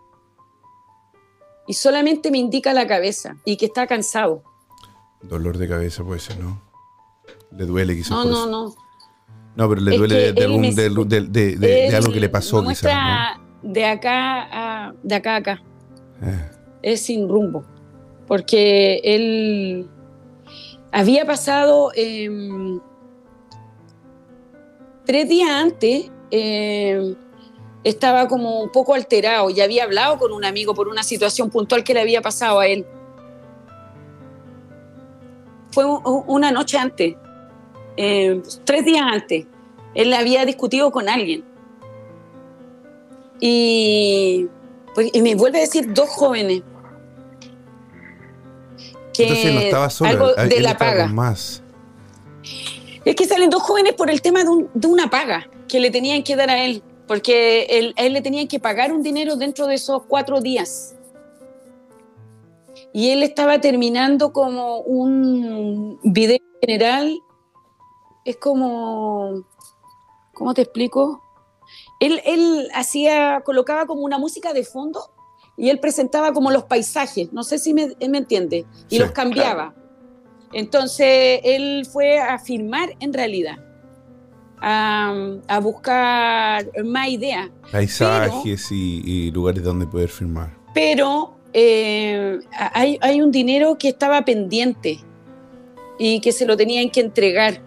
[1.67, 4.43] Y solamente me indica la cabeza y que está cansado.
[5.21, 6.63] Dolor de cabeza puede ser, ¿no?
[7.51, 8.13] Le duele quizás.
[8.13, 8.51] No, por no, eso.
[8.51, 8.88] no.
[9.59, 10.65] No, pero le Es duele de, algún-
[11.97, 12.93] algo que le pasó quizás,
[13.61, 13.71] ¿no?
[13.73, 14.49] de acá
[14.87, 15.63] a de acá a acá.
[16.23, 16.51] Eh,
[16.83, 17.65] es sin rumbo,
[18.29, 19.89] porque él
[20.93, 22.79] había pasado em,
[25.05, 27.17] tres días antes, em,
[27.83, 31.83] estaba como un poco alterado y había hablado con un amigo por una situación puntual
[31.83, 32.87] que le había pasado a él.
[35.73, 37.17] Fue un- un- una noche antes,
[37.99, 39.47] em, tres días antes,
[39.95, 41.45] él había discutido con alguien.
[43.41, 44.47] Y,
[44.95, 46.63] pues, y me vuelve a decir dos jóvenes.
[49.13, 51.07] Que Entonces no estaba algo de la paga.
[51.09, 51.63] más.
[53.05, 55.91] Es que salen dos jóvenes por el tema de, un- de una paga que le
[55.91, 56.83] tenían que dar a él.
[57.07, 60.95] porque él, a él le tenían que pagar un dinero dentro de esos cuatro días.
[62.93, 67.19] Y él estaba terminando como un video general,
[68.29, 69.43] es como,
[70.35, 71.23] ¿cómo te explico?
[71.99, 75.01] Él, él hacía, colocaba como una música de fondo
[75.57, 78.99] y él presentaba como los paisajes, no sé si me, él me entiende, y Sí,
[78.99, 79.75] los cambiaba.
[80.53, 83.57] Entonces él fue a filmar en realidad,
[84.61, 85.15] a,
[85.49, 90.55] a buscar más ideas, Paisajes y, y lugares donde poder filmar.
[90.75, 92.39] pero eh,
[92.75, 95.01] hay, hay un dinero que estaba pendiente
[95.99, 97.61] y que se lo tenían que entregar.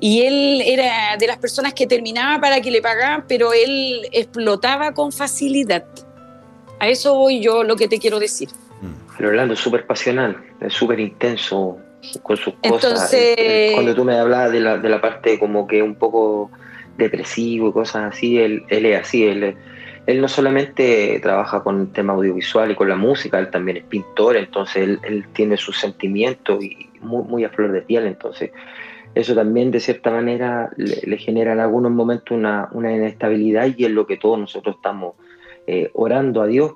[0.00, 4.92] Y él era de las personas que terminaba para que le pagaban, pero él explotaba
[4.92, 5.84] con facilidad.
[6.78, 8.48] A eso voy yo lo que te quiero decir.
[9.16, 11.78] Pero Orlando es súper pasional, es súper intenso
[12.22, 12.84] con sus cosas.
[12.84, 15.94] Entonces- Eh, eh, Cuando tú me hablabas de la, de la parte como que un
[15.94, 16.50] poco
[16.98, 19.56] depresivo y cosas así, él, él es así, él,
[20.06, 23.84] él no solamente trabaja con el tema audiovisual y con la música, él también es
[23.84, 28.50] pintor, entonces él, él tiene sus sentimientos y muy, muy a flor de piel, entonces
[29.14, 33.84] eso también de cierta manera le, le genera en algunos momentos una, una inestabilidad y
[33.84, 35.14] es lo que todos nosotros estamos
[35.66, 36.72] eh, orando a Dios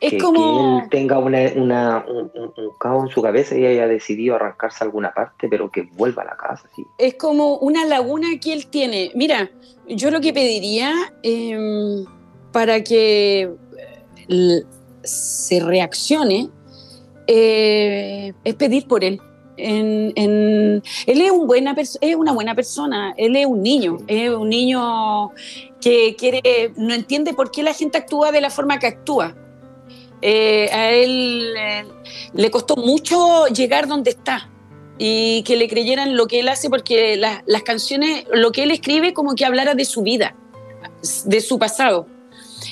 [0.00, 3.64] Es que, como- que él tenga una, una- un, un- caos en su cabeza y
[3.64, 6.68] haya decidido arrancarse alguna parte, pero que vuelva a la casa.
[6.76, 6.84] Sí.
[6.98, 9.10] es como una laguna que él tiene.
[9.14, 9.48] Mira,
[9.88, 10.92] yo lo que pediría
[11.22, 12.04] eh,
[12.58, 13.48] para que
[14.28, 14.62] eh,
[15.04, 16.48] se reaccione
[17.28, 19.20] eh, es pedir por él.
[19.56, 24.28] En- en- él es, un buena es una buena persona, él es un niño, es
[24.30, 25.30] un niño
[25.80, 29.36] que quiere, no entiende por qué la gente actúa de la forma que actúa.
[30.20, 31.84] Eh, a él eh,
[32.34, 34.50] le costó mucho llegar donde está
[34.98, 38.72] y que le creyeran lo que él hace porque la- las canciones, lo que él
[38.72, 40.34] escribe como que hablara de su vida,
[41.24, 42.06] de su pasado.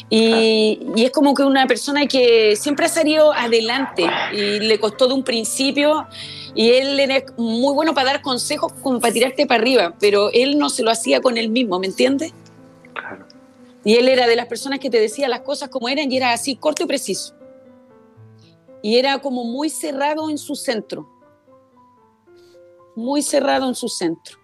[0.09, 5.09] Y, y es como que una persona que siempre ha salido adelante y le costó
[5.09, 6.07] de un principio
[6.54, 10.59] y él era muy bueno para dar consejos como para tirarte para arriba, pero él
[10.59, 12.32] no se lo hacía con él mismo, ¿me entiendes?
[12.94, 13.26] Claro.
[13.84, 16.32] Y él era de las personas que te decía las cosas como eran y era
[16.32, 17.34] así, corto y preciso.
[18.82, 21.09] Y era como muy cerrado en su centro.
[22.96, 24.38] Muy cerrado en su centro.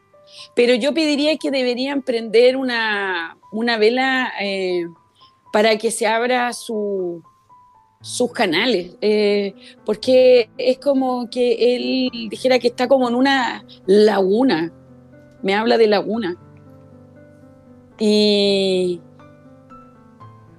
[0.55, 4.87] Pero yo pediría que deberían prender una, una vela eh,
[5.53, 7.23] para que se abra su,
[8.01, 8.97] sus canales.
[9.01, 14.73] eh, porque es como que él dijera que está como en una laguna.
[15.43, 16.37] Me habla de laguna.
[17.99, 19.01] Y,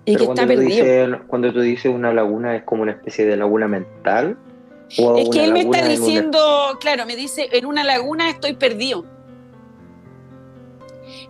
[0.06, 0.70] y que está perdido.
[0.70, 4.38] dices, cuando tú dices una laguna, ¿es como una especie de laguna mental?
[5.00, 6.40] ¿O Es que él me está una- diciendo,
[6.80, 9.06] claro, me dice, en una laguna estoy perdido.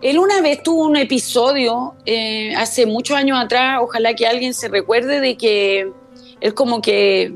[0.03, 4.67] Él una vez tuvo un episodio, eh, hace muchos años atrás, ojalá que alguien se
[4.67, 5.93] recuerde de que
[6.41, 7.33] él como que,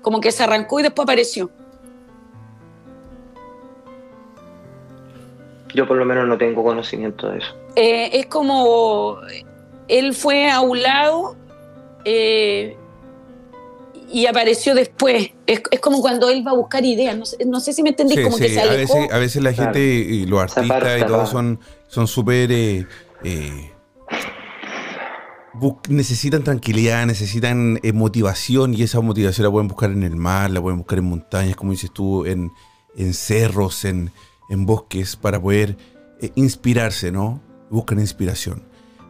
[0.00, 1.50] como que se arrancó y después apareció.
[5.74, 7.54] Yo por lo menos no tengo conocimiento de eso.
[7.76, 9.18] Eh, es como,
[9.88, 11.36] él fue a un lado
[12.06, 12.78] eh,
[14.10, 15.30] y apareció después.
[15.46, 17.90] Es, es como cuando él va a buscar ideas, no sé, no sé si me
[17.90, 19.72] entendí, Sí, como sí, que se a veces, a veces la Claro.
[19.72, 21.26] gente, y los artistas y todo va.
[21.26, 22.50] son son súper...
[22.52, 22.86] eh,
[23.24, 23.72] eh,
[25.88, 30.60] necesitan tranquilidad, necesitan eh, motivación y esa motivación la pueden buscar en el mar, la
[30.60, 32.52] pueden buscar en montañas, como dices tú, en,
[32.96, 34.12] en cerros, en,
[34.50, 35.76] en bosques, para poder
[36.20, 37.42] eh, inspirarse, ¿no?
[37.70, 38.62] Buscan inspiración.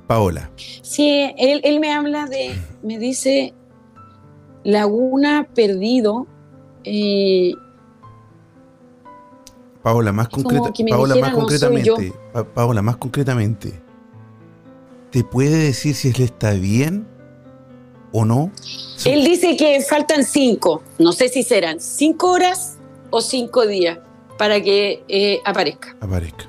[0.07, 3.53] Paola, Sí, él, él me habla de, me dice,
[4.69, 6.27] Laguna Perdido.
[6.85, 7.53] eh,
[9.83, 13.81] Paola, más, concreta, Paola, dijera, más "No soy concretamente, Pa- Paola, más concretamente,
[15.11, 17.07] ¿te puede decir si él está bien
[18.13, 18.51] o no?
[18.97, 19.09] Sí.
[19.11, 22.77] él dice que faltan cinco, no sé si serán cinco horas
[23.09, 23.99] o cinco días
[24.37, 25.97] para que eh, aparezca.
[26.01, 26.45] Aparezca.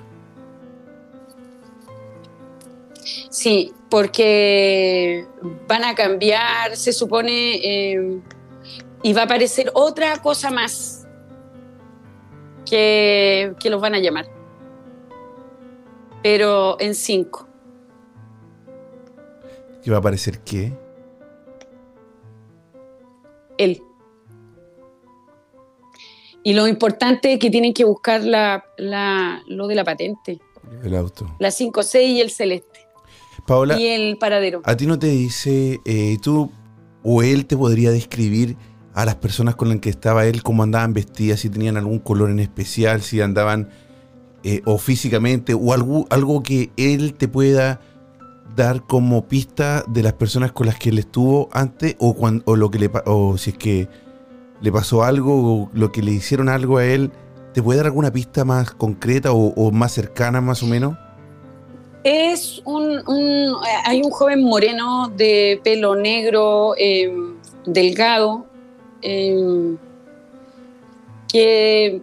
[3.29, 5.25] Sí, porque
[5.67, 8.19] van a cambiar, se supone, eh,
[9.03, 11.07] y va a aparecer otra cosa más
[12.65, 14.27] que, que los van a llamar.
[16.21, 17.47] Pero en cinco.
[19.83, 20.77] ¿Qué va a aparecer qué?
[23.57, 23.81] él.
[26.43, 30.39] Y lo importante es que tienen que buscar la, la- lo de la patente,
[30.83, 31.35] El auto.
[31.39, 32.68] la 5C y el celeste,
[33.49, 34.61] Paola, y el paradero.
[34.63, 36.51] a ti no te dice, eh, tú
[37.03, 38.57] o él te podría describir
[38.93, 42.29] a las personas con las que estaba él, cómo andaban vestidas, si tenían algún color
[42.29, 43.69] en especial, si andaban
[44.43, 47.81] eh, o físicamente, o algo, algo que él te pueda
[48.55, 52.55] dar como pista de las personas con las que él estuvo antes o, cuando, o
[52.55, 53.87] lo que le o si es que
[54.61, 57.11] le pasó algo o lo que le hicieron algo a él,
[57.53, 60.97] ¿te puede dar alguna pista más concreta o, o más cercana más o menos?
[62.03, 67.11] Es un, un- hay un joven moreno de pelo negro, eh,
[67.65, 68.45] delgado,
[69.01, 69.75] eh,
[71.31, 72.01] que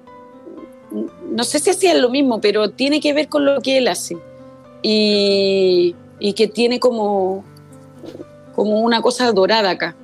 [1.33, 4.17] no sé si hacía lo mismo, pero tiene que ver con lo que él hace.
[4.83, 7.45] Y, y que tiene como,
[8.55, 9.97] como una cosa dorada acá.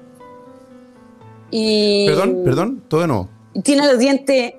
[1.50, 3.28] Y Perdón, perdón, todo no.
[3.62, 4.54] Tiene los dientes,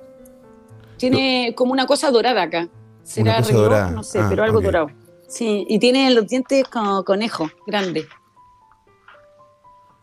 [0.98, 2.68] tiene como una cosa dorada acá.
[3.04, 3.90] ¿Será dorada.
[3.92, 4.92] No sé, Ah, pero algo dorado.
[5.28, 8.06] Sí, y tiene los dientes como conejo, grande.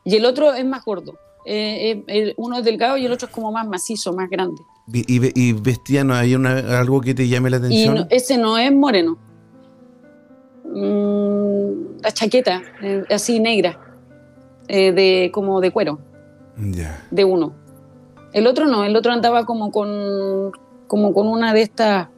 [0.04, 1.14] Y el otro es más gordo.
[1.46, 4.62] Eh, eh, uno es delgado y el otro es como más macizo, más grande.
[4.92, 5.04] ¿Y,
[5.40, 7.94] y vestía, no hay una- algo que te llame la Y atención?
[7.94, 9.16] no- ese no es moreno.
[10.64, 13.78] Mm, la chaqueta, eh, así negra,
[14.68, 15.98] de, como de cuero,
[16.56, 17.04] Ya.
[17.10, 17.54] de uno.
[18.32, 20.52] El otro no, el otro andaba como con,
[20.86, 22.08] como con una de estas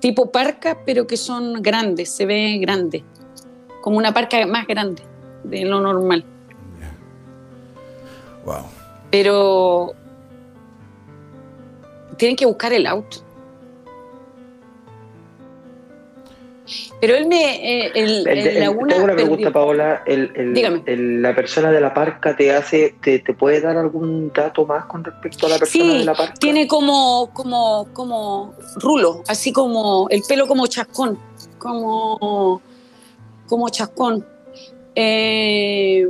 [0.00, 3.04] tipo parca, pero que son grandes, se ve grande,
[3.82, 5.02] como una parca más grande
[5.44, 6.24] de lo normal.
[8.44, 8.64] Wow.
[9.10, 9.92] Pero
[12.16, 13.18] tienen que buscar el auto.
[17.00, 17.86] Pero él me.
[17.86, 19.26] eh, el, El- el el- Laguna tengo una perdió.
[19.36, 20.04] pregunta, Paola.
[20.06, 20.82] Dígame.
[20.86, 24.84] el- ¿La persona de la parca te hace, te, te puede dar algún dato más
[24.86, 26.34] con respecto a la persona Sí, de la parca?
[26.34, 31.18] Tiene como, como, como rulo, así como el pelo como chascón,
[31.58, 32.60] como,
[33.48, 34.26] como chascón.
[34.94, 36.06] Eh,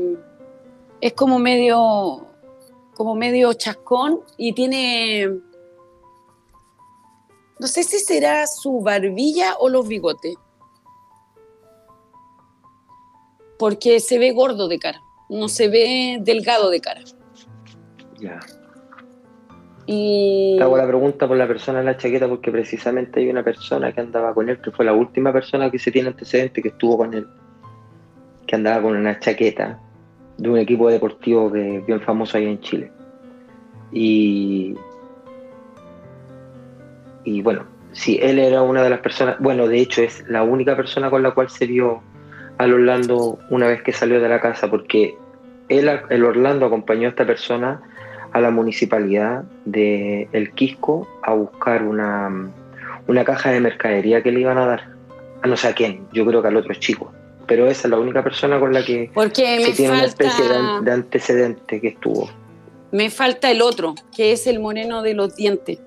[1.01, 2.27] es como medio,
[2.95, 5.29] como medio chascón y tiene,
[7.59, 10.35] no sé si será su barbilla o los bigotes,
[13.61, 17.03] porque se ve gordo de cara, no se ve delgado de cara.
[18.19, 18.41] Ya.
[19.85, 23.43] Y Te hago la pregunta por la persona en la chaqueta porque precisamente hay una
[23.43, 26.69] persona que andaba con él, que fue la última persona que se tiene antecedente que
[26.69, 27.27] estuvo con él,
[28.47, 29.79] que andaba con una chaqueta
[30.39, 32.91] de un equipo deportivo que es bien famoso ahí en Chile.
[33.93, 34.75] Y,
[37.25, 40.75] y bueno, sí, él era una de las personas, bueno, de hecho es la única
[40.75, 42.03] persona con la cual se vio
[42.61, 45.15] al Orlando una vez que salió de la casa, porque
[45.71, 47.81] él, el Orlando acompañó a esta persona
[48.33, 52.51] a la municipalidad de El Quisco a buscar una,
[53.07, 54.89] una caja de mercadería que le iban a dar.
[55.41, 57.11] A no sé a quién, yo creo que al otro chico.
[57.47, 60.45] Pero esa es la única persona con la que porque se me tiene una especie
[60.45, 62.29] de, falta, de antecedente que estuvo.
[62.93, 65.79] me falta el otro, que es el moreno de los dientes.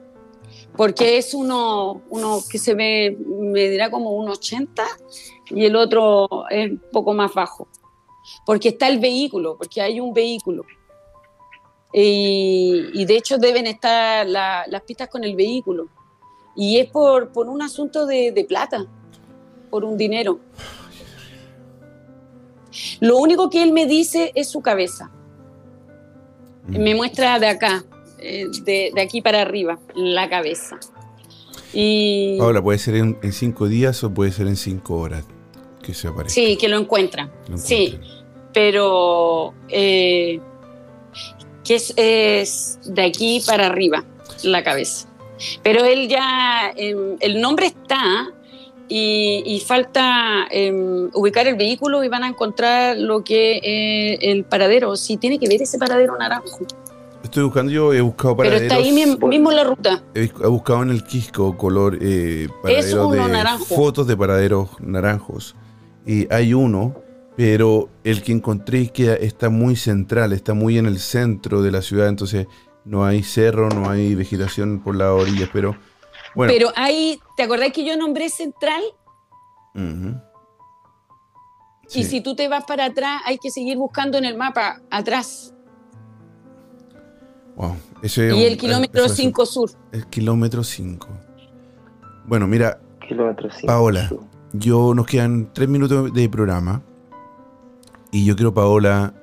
[0.75, 4.83] Porque es uno, uno que se ve, me dirá como un 80
[5.51, 7.67] y el otro es un poco más bajo.
[8.45, 10.65] Porque está el vehículo, porque hay un vehículo.
[11.93, 15.89] Y, de hecho deben estar la- las pistas con el vehículo.
[16.55, 18.85] Y es por, por un asunto de, de plata,
[19.69, 20.39] por un dinero.
[22.99, 25.11] Lo único que él me dice es su cabeza.
[26.67, 27.83] Me muestra de acá,
[28.23, 30.79] eh, de, de aquí para arriba, la cabeza.
[31.73, 35.25] Y Paola, puede ser en, en cinco días o puede ser en cinco horas
[35.81, 36.33] que se aparezca.
[36.33, 37.31] sí, que lo encuentran.
[37.49, 37.99] Lo Sí,
[38.53, 40.39] pero eh,
[41.63, 44.03] que es, es de aquí para arriba,
[44.43, 45.07] la cabeza.
[45.63, 48.31] Pero él ya, em, el nombre está
[48.87, 54.43] y, y falta em, ubicar el vehículo y van a encontrar lo que es el
[54.45, 54.95] paradero.
[54.95, 56.59] Si tiene que ver ese paradero naranjo.
[57.33, 58.61] Estoy buscando, yo he buscado Pero paraderos.
[58.61, 58.91] está ahí
[59.27, 60.03] mismo, la ruta.
[60.13, 63.65] He buscado en el Quisco color eh, paraderos uno de naranjo.
[63.65, 65.55] fotos de paraderos naranjos.
[66.05, 66.93] Y hay uno,
[67.35, 71.81] pero el que encontré que está muy central, está muy en el centro de la
[71.81, 72.45] ciudad, entonces
[72.85, 75.75] no hay cerro, no hay vegetación por las orillas, pero
[76.35, 76.53] bueno.
[76.53, 78.83] Pero ahí, ¿te acordás que yo nombré central?
[79.73, 80.21] Ujú.
[81.95, 82.03] Y Sí.
[82.03, 85.49] si tú te vas para atrás, hay que seguir buscando en el mapa atrás.
[87.55, 89.69] Wow, ese es Y un- el kilómetro es- es- 5 sur.
[89.91, 91.07] El kilómetro 5.
[92.25, 93.67] Bueno, mira, Kilómetro cinco.
[93.67, 94.09] Paola.
[94.53, 96.81] Yo nos quedan tres minutos de programa.
[98.11, 99.13] Y yo quiero, Paola.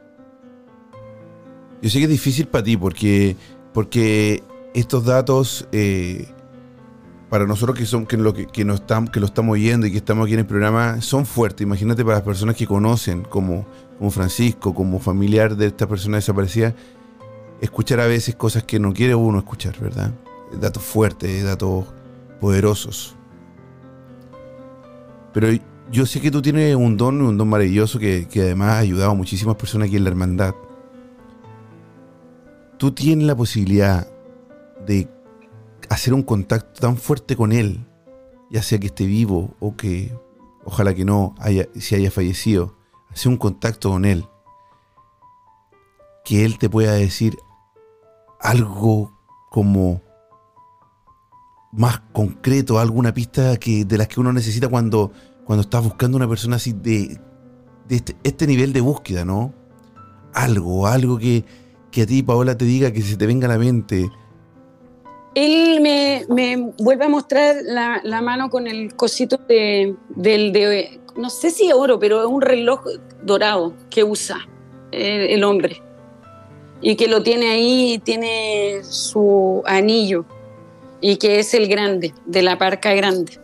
[1.83, 3.37] Yo sé que es difícil para ti porque,
[3.73, 4.43] porque
[4.75, 6.29] estos datos, eh,
[7.31, 9.93] para nosotros que, son, que, lo, que, que, nos tam- que lo estamos oyendo y
[9.93, 11.63] que estamos aquí en el programa, son fuertes.
[11.63, 13.67] Imagínate para las personas que conocen, como,
[13.99, 16.75] como Francisco, como familiar de esta persona desaparecida,
[17.61, 20.13] escuchar a veces cosas que no quiere uno escuchar, ¿verdad?
[20.61, 21.87] Datos fuertes, datos
[22.41, 23.15] poderosos.
[25.33, 25.49] Pero
[25.91, 29.11] yo sé que tú tienes un don, un don maravilloso que, que además ha ayudado
[29.11, 30.55] a muchísimas personas aquí en la hermandad.
[32.79, 34.09] Tú tienes la posibilidad
[34.87, 35.09] de
[35.89, 37.87] hacer un contacto tan fuerte con él,
[38.51, 40.13] ya sea que esté vivo o que
[40.65, 42.77] ojalá que no haya, si haya fallecido,
[43.11, 44.25] hacer un contacto con él,
[46.25, 47.37] que él te pueda decir
[48.41, 49.13] algo
[49.51, 50.03] como
[51.73, 55.13] más concreto, alguna pista que, de las que uno necesita cuando,
[55.45, 57.19] cuando estás buscando una persona así de,
[57.89, 59.55] de este, este nivel de búsqueda, ¿no?
[60.35, 61.45] Algo, algo que,
[61.91, 64.11] que a ti, Paola, te diga que se te venga a la mente.
[65.35, 66.25] Él me,
[66.79, 72.01] vuelve a mostrar la, mano con el cosito de, del de, no sé si oro,
[72.01, 72.85] pero es un reloj
[73.23, 74.39] dorado que usa
[74.91, 75.81] el, el hombre.
[76.81, 80.25] Y que lo tiene ahí, tiene su anillo
[81.01, 83.39] y que es el grande, de la parca grande.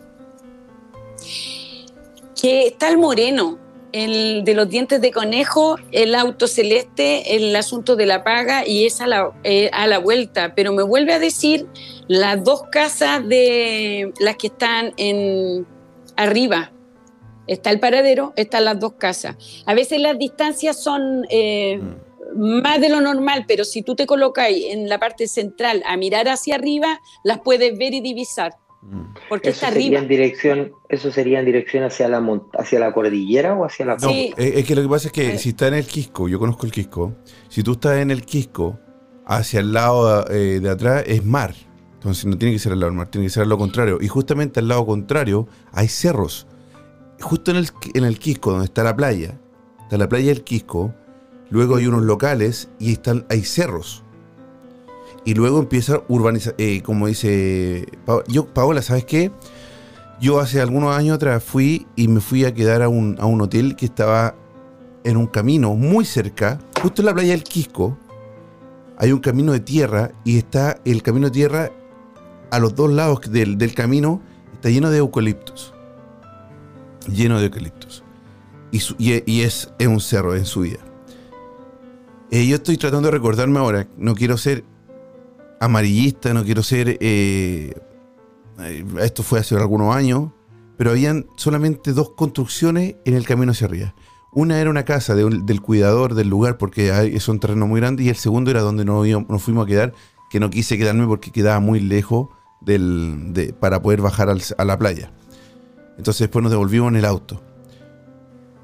[2.39, 3.57] Que está el moreno,
[3.91, 8.85] el de los dientes de conejo, el auto celeste, el asunto de la paga y
[8.85, 10.53] es a la, eh, a la vuelta.
[10.55, 11.67] Pero me vuelve a decir
[12.07, 15.65] las dos casas de las que están en
[16.15, 16.71] arriba.
[17.47, 19.35] Está el paradero, están las dos casas.
[19.65, 21.79] A veces las distancias son eh,
[22.35, 26.27] más de lo normal, pero si tú te colocas en la parte central a mirar
[26.27, 28.53] hacia arriba, las puedes ver y divisar.
[29.27, 30.01] Porque Eso está sería arriba.
[30.01, 33.97] en dirección, eso sería en dirección hacia la mont- hacia la cordillera o hacia la
[33.97, 34.33] No, Sí.
[34.37, 36.65] eh, es que lo que pasa es que si está en el Quisco, yo conozco
[36.65, 37.15] el Quisco,
[37.49, 38.79] si tú estás en el Quisco,
[39.25, 41.53] hacia el lado eh, de atrás es mar.
[41.95, 43.97] Entonces no tiene que ser al lado del mar, tiene que ser al lado contrario.
[43.99, 46.47] Y justamente al lado contrario hay cerros.
[47.19, 49.41] Justo en el, en el Quisco, donde está la playa,
[49.81, 50.93] está la playa del Quisco,
[51.49, 54.03] luego hay unos locales y están, hay cerros.
[55.25, 57.85] Y luego empieza urbanización, como dice
[58.27, 59.31] yo, Paola, ¿sabes qué?
[60.21, 63.41] Yo hace algunos años atrás fui y me fui a quedar a un, a un
[63.41, 64.35] hotel que estaba
[65.03, 67.97] en un camino muy cerca, justo en la playa del Quisco.
[68.97, 71.71] Hay un camino de tierra y está el camino de tierra
[72.49, 74.21] a los dos lados del, del camino,
[74.53, 75.73] está lleno de eucaliptos.
[77.07, 78.03] Lleno de eucaliptos.
[78.71, 80.79] Y, su- y- es, es un cerro en subida.
[82.31, 84.65] Eh, yo estoy tratando de recordarme ahora, no quiero ser
[85.59, 86.97] amarillista, no quiero ser...
[86.99, 87.73] eh,
[88.59, 90.31] eh, esto fue hace algunos años,
[90.77, 93.95] pero habían solamente dos construcciones en el camino hacia arriba.
[94.33, 98.09] Una era una casa del cuidador del lugar porque es un terreno muy grande y
[98.09, 99.93] el segundo era donde nos, nos fuimos a quedar,
[100.29, 102.27] que no quise quedarme porque quedaba muy lejos
[102.61, 105.11] del, de- para poder bajar a la playa.
[105.97, 107.41] Entonces después nos devolvimos en el auto.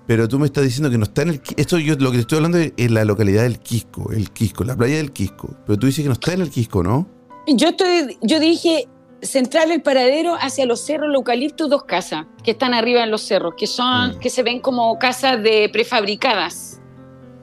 [0.05, 1.41] Pero tú me estás diciendo que no está en el...
[1.55, 4.63] Esto yo lo que te estoy hablando es en la localidad del Quisco, el Quisco,
[4.63, 5.55] la playa del Quisco.
[5.65, 7.07] Pero tú dices que no está en el Quisco, ¿no?
[7.47, 8.87] Yo, estoy, yo dije
[9.21, 13.21] central el paradero hacia los cerros, los eucaliptos, dos casas que están arriba en los
[13.21, 14.19] cerros, que son, Mm.
[14.19, 16.81] que se ven como casas de prefabricadas.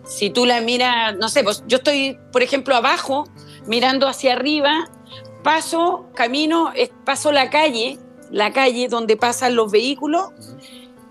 [0.04, 3.24] Si tú la miras, no sé, pues yo estoy, por ejemplo, abajo,
[3.66, 4.90] mirando hacia arriba,
[5.42, 6.72] paso, camino,
[7.06, 7.98] paso la calle,
[8.30, 10.28] la calle donde pasan los vehículos,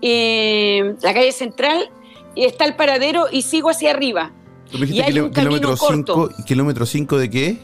[0.02, 1.90] eh, la calle central,
[2.34, 4.32] y está el paradero y sigo hacia arriba,
[4.70, 6.28] Tú me Y dijiste hay kiló- un camino kilómetro corto.
[6.30, 7.58] 5, kilómetro 5 de qué?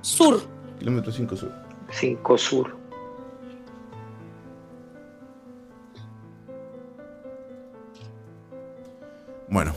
[0.00, 0.40] sur.
[0.78, 1.52] Kilómetro 5 sur.
[1.90, 2.76] 5 sur.
[9.48, 9.74] Bueno,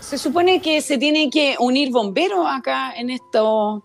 [0.00, 3.84] Se supone que se tiene que unir bomberos acá en esto.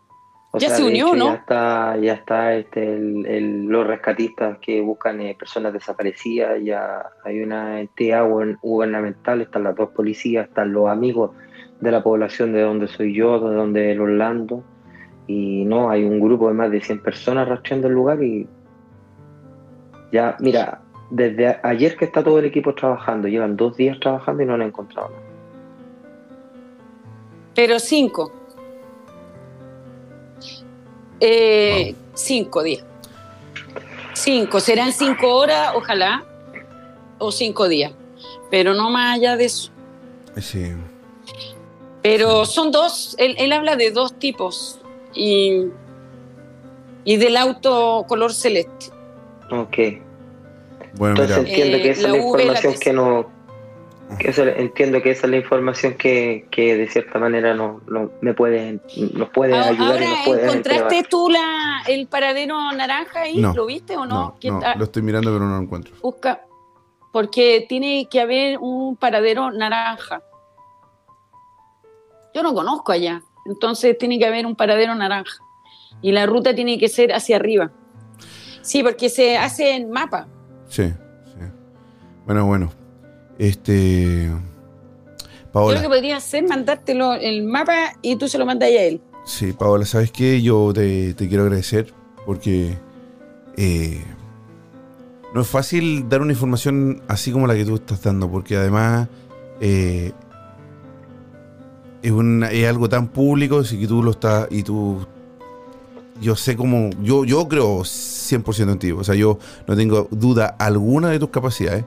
[0.55, 1.25] O Ya sea, se unió, hecho, ¿no?
[1.25, 7.07] Ya está, ya está este, el- el- los rescatistas que buscan eh, personas desaparecidas, ya
[7.23, 11.31] hay una entidad gubern- gubernamental, están las dos policías, están los amigos
[11.81, 14.63] de la población de donde soy yo, de donde es Orlando,
[15.25, 18.47] y no, hay un grupo de más de 100 personas rastreando el lugar y
[20.11, 24.45] ya, mira, desde ayer que está todo el equipo trabajando, llevan dos días trabajando y
[24.45, 25.21] no han encontrado nada.
[27.55, 28.31] Pero cinco.
[31.25, 32.83] Eh, Cinco días.
[34.13, 34.59] Cinco.
[34.59, 36.23] Serán cinco horas, ojalá,
[37.17, 37.91] o cinco días.
[38.51, 39.71] Pero no más allá de eso.
[40.37, 40.73] sí.
[42.01, 44.79] Pero son dos, él, él habla de dos tipos.
[45.15, 45.67] Y,
[47.05, 48.87] y del auto color celeste.
[49.49, 49.77] Ok.
[50.95, 53.29] Bueno, Entonces mira, entiendo Eh, que esa es la la información que no.
[54.09, 58.79] Entiendo que esa es la información que, que de cierta manera no, no- me puede,
[59.13, 63.41] nos puede Ah, ayudar y Ahora, nos puede ¿encontraste tú la, el paradero naranja ahí?
[63.41, 63.53] No.
[63.53, 64.15] ¿Lo viste o no?
[64.15, 65.95] no, ¿Qué no, lo estoy mirando pero no lo encuentro.
[66.01, 66.41] Busca,
[67.11, 70.21] porque tiene que haber un paradero naranja.
[72.33, 75.37] Yo no conozco allá, entonces tiene que haber un paradero naranja.
[76.01, 77.71] Y la ruta tiene que ser hacia arriba.
[78.61, 80.27] Sí, porque se hace en mapa.
[80.67, 80.91] Sí,
[82.25, 82.71] Bueno, bueno.
[83.37, 84.25] Este.
[84.27, 84.39] Yo
[85.51, 85.75] Paola.
[85.75, 89.01] lo que podría hacer mandártelo el mapa y tú se lo mandas a él.
[89.25, 90.41] Sí, Paola, ¿sabes qué?
[90.41, 91.93] Yo te, te quiero agradecer
[92.25, 92.75] porque
[93.57, 94.01] eh,
[95.33, 99.07] no es fácil dar una información así como la que tú estás dando, porque además
[99.61, 100.11] eh,
[102.01, 105.05] es, una- es algo tan público, así que tú lo estás y tú...
[106.21, 106.89] Yo sé cómo...
[107.01, 111.29] Yo, yo creo 100% en ti, o sea, yo no tengo duda alguna de tus
[111.29, 111.85] capacidades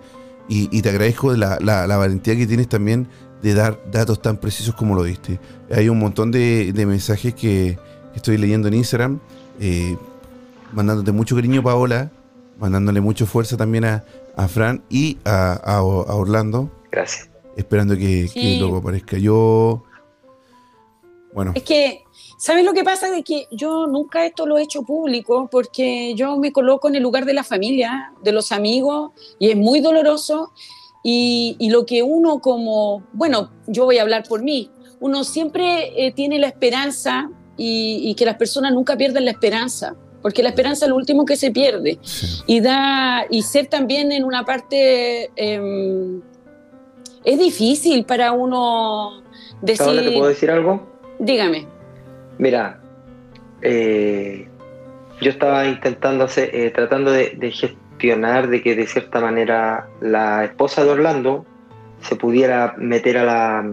[0.48, 3.08] y, y te agradezco de la, la- la valentía que tienes también
[3.42, 5.38] de dar datos tan precisos como lo diste.
[5.70, 7.78] Hay un montón de, de mensajes que,
[8.12, 9.18] que estoy leyendo en Instagram,
[9.60, 9.96] eh,
[10.72, 12.10] mandándote mucho cariño, Paola,
[12.58, 14.04] mandándole mucha fuerza también a,
[14.36, 17.28] a Fran y a, a- a Orlando, Gracias.
[17.56, 18.40] esperando que, Sí.
[18.40, 19.18] que luego aparezca.
[19.18, 19.84] Yo,
[21.34, 22.02] bueno, Es que,
[22.36, 23.10] ¿sabes lo que pasa?
[23.10, 27.02] De que yo nunca esto lo he hecho público porque yo me coloco en el
[27.02, 30.52] lugar de la familia, de los amigos, y es muy doloroso.
[31.02, 36.06] Y, y lo que uno como, bueno, yo voy a hablar por mí, uno siempre
[36.06, 40.48] eh, tiene la esperanza y, y que las personas nunca pierdan la esperanza, porque la
[40.48, 42.00] esperanza es lo último que se pierde.
[42.02, 42.42] sí.
[42.46, 46.22] y da y ser también en una parte em,
[47.24, 49.22] es difícil para uno
[49.62, 50.86] decir ¿te puedo decir algo?
[51.18, 51.75] dígame
[52.38, 52.78] Mira,
[53.62, 54.48] eh,
[55.20, 60.84] yo estaba intentando hacer, eh, tratando de, gestionar de que de cierta manera la esposa
[60.84, 61.46] de Orlando
[62.02, 63.70] se pudiera meter a la,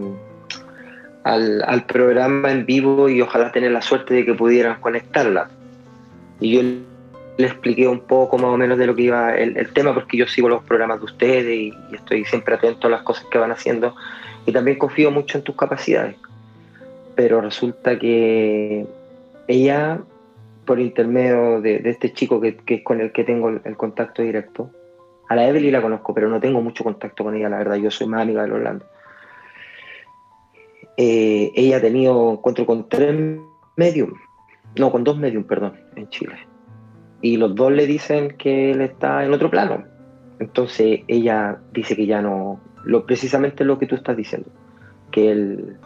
[1.24, 5.50] al, al programa en vivo y ojalá tener la suerte de que pudieran conectarla.
[6.40, 6.62] Y yo
[7.36, 10.26] le expliqué un poco más o menos de lo que iba el, tema, porque yo
[10.26, 13.94] sigo los programas de ustedes y estoy siempre atento a las cosas que van haciendo
[14.46, 16.16] y también confío mucho en tus capacidades
[17.14, 18.86] pero resulta que
[19.48, 20.00] ella,
[20.64, 24.70] por intermedio de, este chico que, es con el que tengo el, el contacto directo,
[25.28, 27.90] a la Evelyn la conozco, pero no tengo mucho contacto con ella, la verdad, yo
[27.90, 28.84] soy más amiga de Orlando.
[30.96, 33.40] Eh, ella ha tenido encuentro con tres
[33.76, 34.12] medium,
[34.78, 36.34] no, con dos medium, perdón, en Chile.
[37.20, 39.84] Y los dos le dicen que él está en otro plano.
[40.38, 44.50] Entonces ella dice que ya no, lo, precisamente lo que tú estás diciendo,
[45.10, 45.76] que él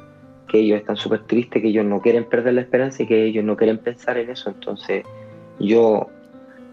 [0.48, 3.44] que ellos están súper tristes, que ellos no quieren perder la esperanza y que ellos
[3.44, 4.50] no quieren pensar en eso.
[4.50, 5.04] Entonces,
[5.60, 6.08] yo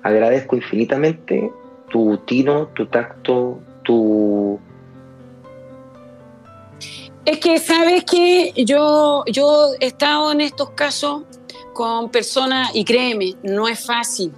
[0.02, 1.52] agradezco infinitamente
[1.90, 4.60] tu tino, tu tacto, tu...
[7.26, 11.24] es que sabes que yo yo he estado en estos casos
[11.76, 14.32] con personas y créeme no es fácil.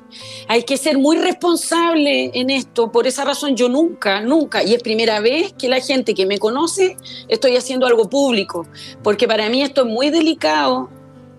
[0.50, 2.92] Hay que ser muy responsable en esto.
[2.92, 6.40] Por esa razón yo nunca nunca y es primera vez que la gente que me
[6.40, 6.98] conoce
[7.30, 8.66] estoy haciendo algo público
[9.04, 10.90] porque para mí esto es muy delicado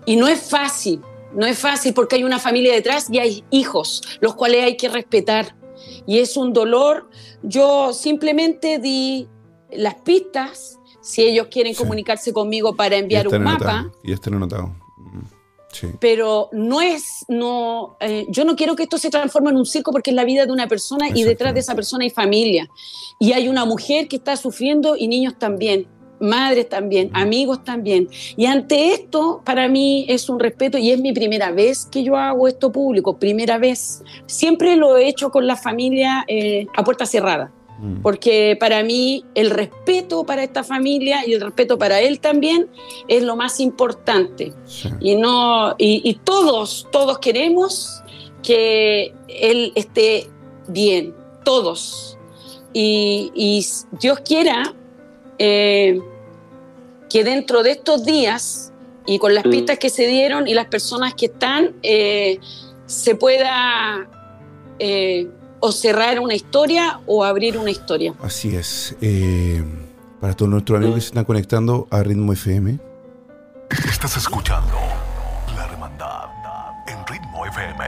[0.05, 1.01] y no es fácil
[1.33, 4.89] no es fácil porque hay una familia detrás y hay hijos los cuales hay que
[4.89, 5.55] respetar.
[6.07, 7.09] Y es un dolor.
[7.43, 9.27] Yo simplemente di
[9.71, 11.79] las pistas si ellos quieren Sí.
[11.79, 13.91] comunicarse conmigo para enviar un mapa.
[14.03, 14.69] Ya están anotados.
[14.69, 14.88] Mm,
[15.71, 15.87] Sí.
[15.99, 19.91] pero no es, no, eh, yo no quiero que esto se transforme en un circo
[19.91, 22.69] porque es la vida de una persona y detrás de esa persona hay familia.
[23.19, 25.87] Y hay una mujer que está sufriendo y niños también,
[26.19, 28.09] madres también, amigos también.
[28.35, 32.15] Y ante esto, para mí es un respeto y es mi primera vez que yo
[32.15, 34.01] hago esto público, primera vez.
[34.25, 37.51] Siempre lo he hecho con la familia eh, a puerta cerrada
[37.81, 38.01] Mm.
[38.01, 42.67] porque para mí el respeto para esta familia y el respeto para él también
[43.07, 44.89] es lo más importante Sí.
[44.99, 48.03] y no y, y todos todos queremos
[48.43, 50.27] que él esté
[50.67, 51.15] bien
[51.45, 52.17] todos
[52.73, 53.65] y, y
[53.99, 54.73] Dios quiera
[55.37, 55.99] eh,
[57.09, 58.71] que dentro de estos días
[59.07, 59.49] y con las Mm.
[59.51, 62.39] pistas que se dieron y las personas que están eh,
[62.85, 64.07] se pueda
[64.79, 65.27] eh,
[65.61, 68.95] o cerrar una historia o abrir una historia Así es.
[69.01, 69.63] Eh,
[70.21, 72.79] para todos nuestros amigos que se están conectando a Ritmo FM,
[73.87, 74.73] Estás escuchando
[75.55, 76.29] La Hermandad
[76.87, 77.83] en Ritmo FM.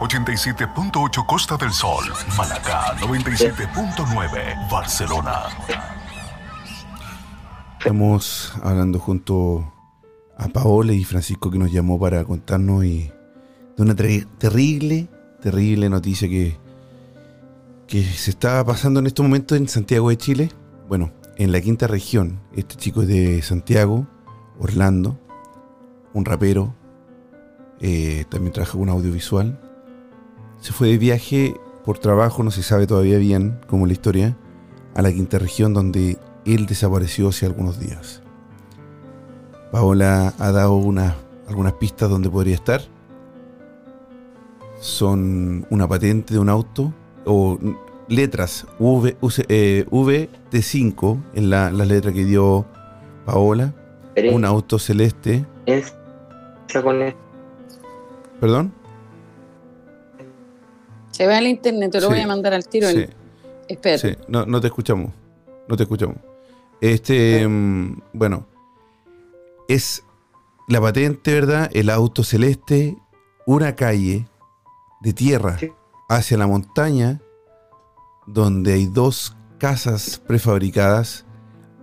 [0.00, 2.04] 87.8 Costa del Sol,
[2.36, 5.42] Malacá 97.9 Barcelona.
[7.78, 9.72] estamos hablando junto
[10.36, 13.12] a Paola y Francisco que nos llamó para contarnos y
[13.76, 15.08] de una ter- terrible,
[15.40, 16.58] terrible noticia que,
[17.86, 20.50] que se está pasando en estos momentos en Santiago de Chile.
[20.88, 22.40] Bueno, en la quinta región.
[22.54, 24.06] Este chico es de Santiago,
[24.58, 25.18] Orlando,
[26.12, 26.74] un rapero,
[27.80, 29.60] eh, también trabaja con audiovisual.
[30.60, 31.54] Se fue de viaje
[31.84, 34.36] por trabajo, no se sabe todavía bien cómo es la historia,
[34.94, 38.22] a la quinta región donde él desapareció hace algunos días.
[39.72, 41.14] Paola ha dado unas,
[41.48, 42.80] algunas pistas donde podría estar.
[44.80, 46.94] Son una patente de un auto,
[47.24, 47.58] o
[48.08, 52.66] letras v, UC, eh, VT5 en la, la letra que dio
[53.24, 53.74] Paola.
[54.14, 55.44] Pero Un auto celeste.
[55.66, 55.94] es-
[56.82, 57.14] con el-
[58.40, 58.72] ¿Perdón?
[61.12, 62.88] Se va al internet, te lo Sí, voy a mandar al tiro.
[62.88, 63.06] Sí,
[63.68, 63.98] Espera.
[63.98, 64.16] sí.
[64.28, 65.12] No, no te escuchamos.
[65.68, 66.16] No te escuchamos.
[66.80, 68.46] Este, mm, bueno,
[69.68, 70.04] es
[70.68, 71.70] la patente, ¿verdad?
[71.72, 72.96] El auto celeste,
[73.46, 74.26] una calle
[75.00, 75.70] de tierra Sí.
[76.08, 77.20] Hacia la montaña,
[78.26, 81.24] donde hay dos casas prefabricadas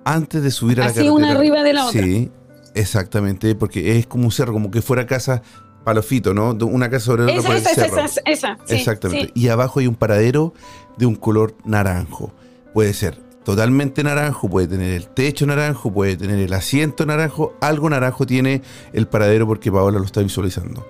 [0.05, 1.13] antes de subir a la Así carretera.
[1.15, 2.01] una arriba de la otra.
[2.01, 2.31] Sí,
[2.75, 5.41] exactamente, porque es como un cerro, como que fuera casa
[5.83, 6.51] palofito, ¿no?
[6.51, 8.05] Una casa sobre otra Esa, esa, esa, cerro.
[8.05, 9.25] esa, esa, sí, Exactamente.
[9.27, 9.31] sí.
[9.35, 10.53] Y abajo hay un paradero
[10.97, 12.31] de un color naranjo.
[12.73, 17.55] Puede ser totalmente naranjo, puede tener el techo naranjo, puede tener el asiento naranjo.
[17.61, 18.61] Algo naranjo tiene
[18.93, 20.85] el paradero porque Paola lo está visualizando.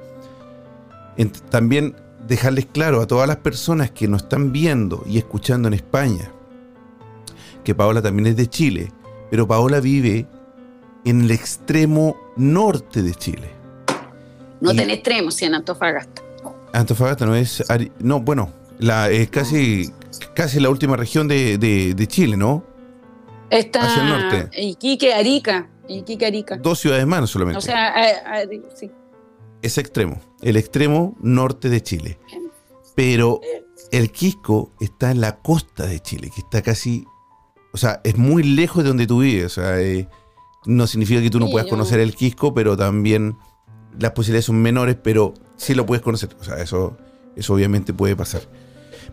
[1.50, 1.96] También
[2.28, 6.32] dejarles claro a todas las personas que nos están viendo y escuchando en España
[7.64, 8.92] que Paola también es de Chile,
[9.30, 10.26] pero Paola vive
[11.06, 13.50] en el extremo norte de Chile.
[14.60, 16.22] No ten extremos, si en Antofagasta.
[16.74, 17.64] Antofagasta no es.
[18.00, 19.92] No, bueno, la, es casi,
[20.36, 22.64] casi la última región de, de- de Chile, ¿no?
[23.50, 24.50] Está Hacia el norte.
[24.62, 25.68] Iquique, Arica.
[25.88, 26.58] Iquique, Arica.
[26.58, 27.58] Dos ciudades más solamente.
[27.58, 28.46] O sea, a- a-
[28.76, 28.90] sí.
[29.62, 30.20] Es extremo.
[30.42, 32.20] El extremo norte de Chile.
[32.96, 33.40] Pero
[33.92, 37.06] el Quisco está en la costa de Chile, que está casi.
[37.74, 39.46] O sea, es muy lejos de donde tú vives.
[39.46, 40.08] O sea, eh,
[40.66, 43.38] no significa que tú no Sí, puedas yo- conocer el Quisco, pero también
[44.00, 46.36] las posibilidades son menores, pero sí lo puedes conocer.
[46.40, 46.98] O sea, eso,
[47.36, 48.42] eso obviamente puede pasar.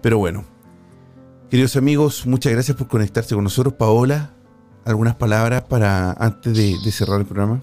[0.02, 0.44] Pero bueno,
[1.50, 3.74] queridos amigos, muchas gracias por conectarse con nosotros.
[3.74, 4.34] Paola,
[4.84, 7.62] algunas palabras para antes de, de cerrar el programa.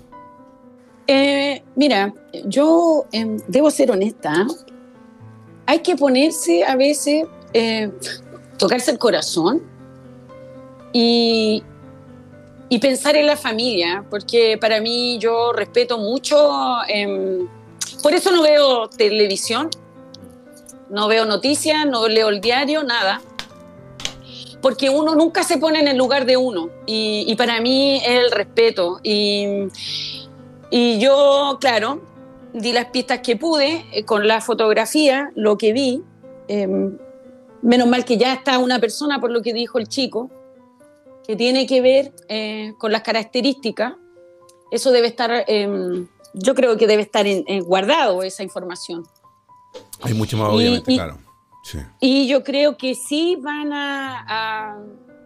[1.07, 2.13] Eh, mira,
[2.45, 4.47] yo em, debo ser honesta.
[5.67, 7.91] Hay que ponerse a veces, eh,
[8.57, 9.61] tocarse el corazón
[10.93, 11.63] y,
[12.81, 17.47] pensar en la familia, porque para mí yo respeto mucho, em,
[18.03, 19.69] por eso no veo televisión,
[20.89, 23.21] no veo noticias, no leo el diario, nada.
[24.61, 26.69] Porque uno nunca se pone en el lugar de uno.
[26.85, 28.99] Y, y para mí es el respeto.
[29.03, 29.69] Y,
[30.77, 32.01] y yo, claro,
[32.53, 36.03] di las pistas que pude eh, con la fotografía, lo que vi.
[36.47, 36.67] eh,
[37.61, 40.29] menos mal que ya está una persona, por lo que dijo el chico,
[41.25, 43.93] que tiene que ver eh, con las características.
[44.69, 46.05] Eso debe estar, eh,
[46.35, 49.03] yo creo que debe estar en- en guardado esa información.
[50.01, 51.17] Hay mucho más, obviamente, y- claro.
[51.63, 51.79] Sí.
[51.99, 54.77] Y yo creo que sí van a-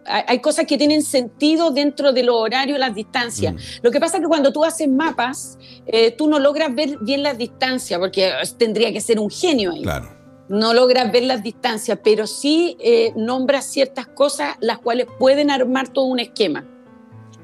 [0.06, 3.54] Hay cosas que tienen sentido dentro de los horarios las distancias.
[3.54, 3.58] Mm.
[3.82, 7.22] Lo que pasa es que cuando tú haces mapas, eh, tú no logras ver bien
[7.22, 9.82] las distancias, porque tendría que ser un genio ahí.
[9.82, 10.08] Claro.
[10.48, 15.88] No logras ver las distancias, pero sí eh, nombras ciertas cosas las cuales pueden armar
[15.88, 16.66] todo un esquema,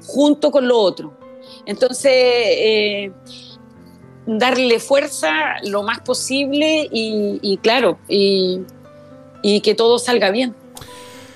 [0.05, 1.17] junto con lo otro.
[1.65, 3.11] Entonces, eh,
[4.25, 5.31] darle fuerza
[5.63, 8.61] lo más posible y, y claro, y,
[9.41, 10.53] y que todo salga bien.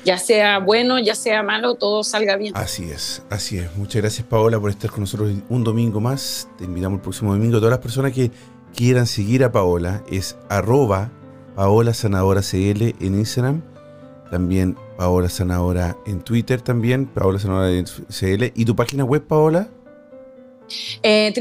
[0.04, 2.54] Ya sea bueno, ya sea malo, todo salga bien.
[2.56, 3.76] Así es, así es.
[3.76, 6.50] Muchas gracias Paola por estar con nosotros un domingo más.
[6.58, 7.58] Te invitamos el próximo domingo.
[7.58, 8.32] Todas las personas que
[8.76, 11.12] quieran seguir a Paola es arroba
[11.56, 11.94] Paola
[12.52, 13.62] en Instagram.
[14.32, 17.06] También Paola Sanadora en Twitter también.
[17.06, 17.40] Paola.
[18.56, 19.70] ¿Y tu página web, Paola?
[21.04, 21.32] Eh,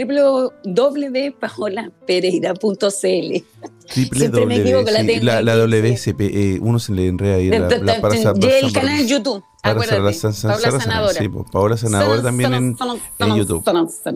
[0.65, 3.45] www.paolapereira.cl
[3.91, 7.09] Siempre me www, equivoco, la sí, tengo la, la aquí, WSP, eh, uno se le
[7.09, 7.51] enreda ahí.
[7.51, 9.97] La, la, para el canal de YouTube, acuérdate.
[10.43, 11.13] Paola Sanadora.
[11.13, 12.77] Sí, Paola Sanadora también en,
[13.19, 13.65] en YouTube.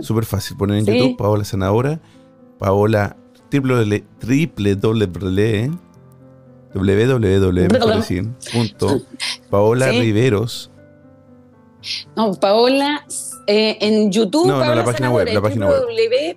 [0.03, 0.87] Súper fácil poner en.
[0.87, 2.01] YouTube Paola Sanadora,
[2.59, 3.17] Paola
[3.51, 5.07] triple triple doble
[8.53, 9.03] punto
[9.51, 10.01] Paola Sí.
[10.01, 10.71] Riveros
[12.17, 13.05] No, Paola,
[13.47, 15.83] eh, en YouTube, No, no, Paola la página web, la página web.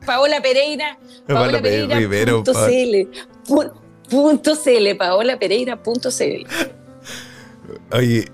[0.06, 0.98] Paola Pereira,
[1.28, 3.08] Paola Paola Pe- Pereira Rivero, punto Pa- CL,
[3.48, 3.72] pu-
[4.10, 6.46] punto CL, Paola Pereira punto CL.
[7.92, 8.26] Oye,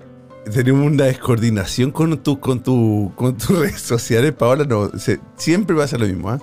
[0.52, 5.76] tenemos una descoordinación con tu, con tu, con tus redes sociales, Paola, no, se- siempre
[5.76, 6.40] pasa lo mismo, ¿ah?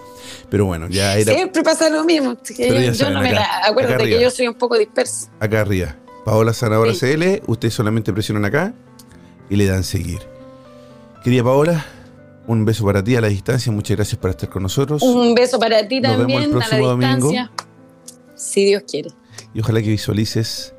[0.48, 2.36] Pero bueno, ya era Siempre pasa lo mismo.
[2.56, 4.18] Pero yo no me acá- la, acá acuérdate arriba.
[4.18, 5.28] que yo soy un poco dispersa.
[5.40, 5.96] acá arriba.
[6.24, 7.00] Paola Sanadora Sí.
[7.16, 8.72] CL, ustedes solamente presionan acá
[9.48, 10.20] y le dan seguir.
[11.24, 11.84] Querida Paola,
[12.46, 15.02] un beso para ti a la distancia, muchas gracias por estar con nosotros.
[15.02, 17.28] Un beso para ti Nos vemos el también, a la próximo domingo.
[17.30, 17.52] distancia.
[18.36, 19.10] Si Dios quiere.
[19.54, 20.74] Y ojalá que visualices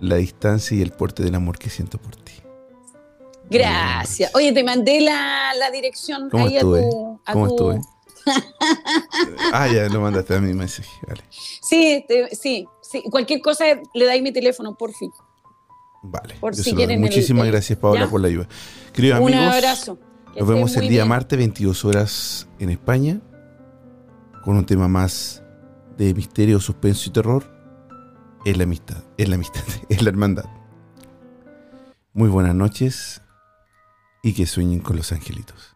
[0.00, 2.32] la distancia y el porte del amor que siento por ti.
[3.48, 4.30] Gracias.
[4.34, 6.80] Oye, te mandé la, la dirección ¿Cómo ahí estuve?
[6.80, 7.20] a tu.
[7.24, 7.80] a ¿Cómo tu- estuve?
[9.52, 10.88] Ah, ya lo mandaste a mi mensaje.
[11.06, 11.22] Vale.
[11.30, 13.02] Sí, te- sí, sí.
[13.10, 15.12] Cualquier cosa le dais mi teléfono, por fin.
[16.02, 16.34] Vale.
[16.40, 18.10] Por si quieren el- Muchísimas el- gracias, Paola, ¿Ya?
[18.10, 18.48] por la ayuda.
[18.92, 19.98] Queridos Un amigos, abrazo.
[20.38, 21.08] Nos vemos el día bien.
[21.08, 23.20] martes, 22 horas en España,
[24.44, 25.42] con un tema más
[25.96, 27.44] de misterio, suspenso y terror.
[28.44, 30.44] Es la amistad, es la amistad, es la hermandad.
[32.12, 33.22] Muy buenas noches
[34.22, 35.75] y que sueñen con los angelitos.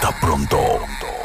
[0.00, 1.17] Hasta pronto.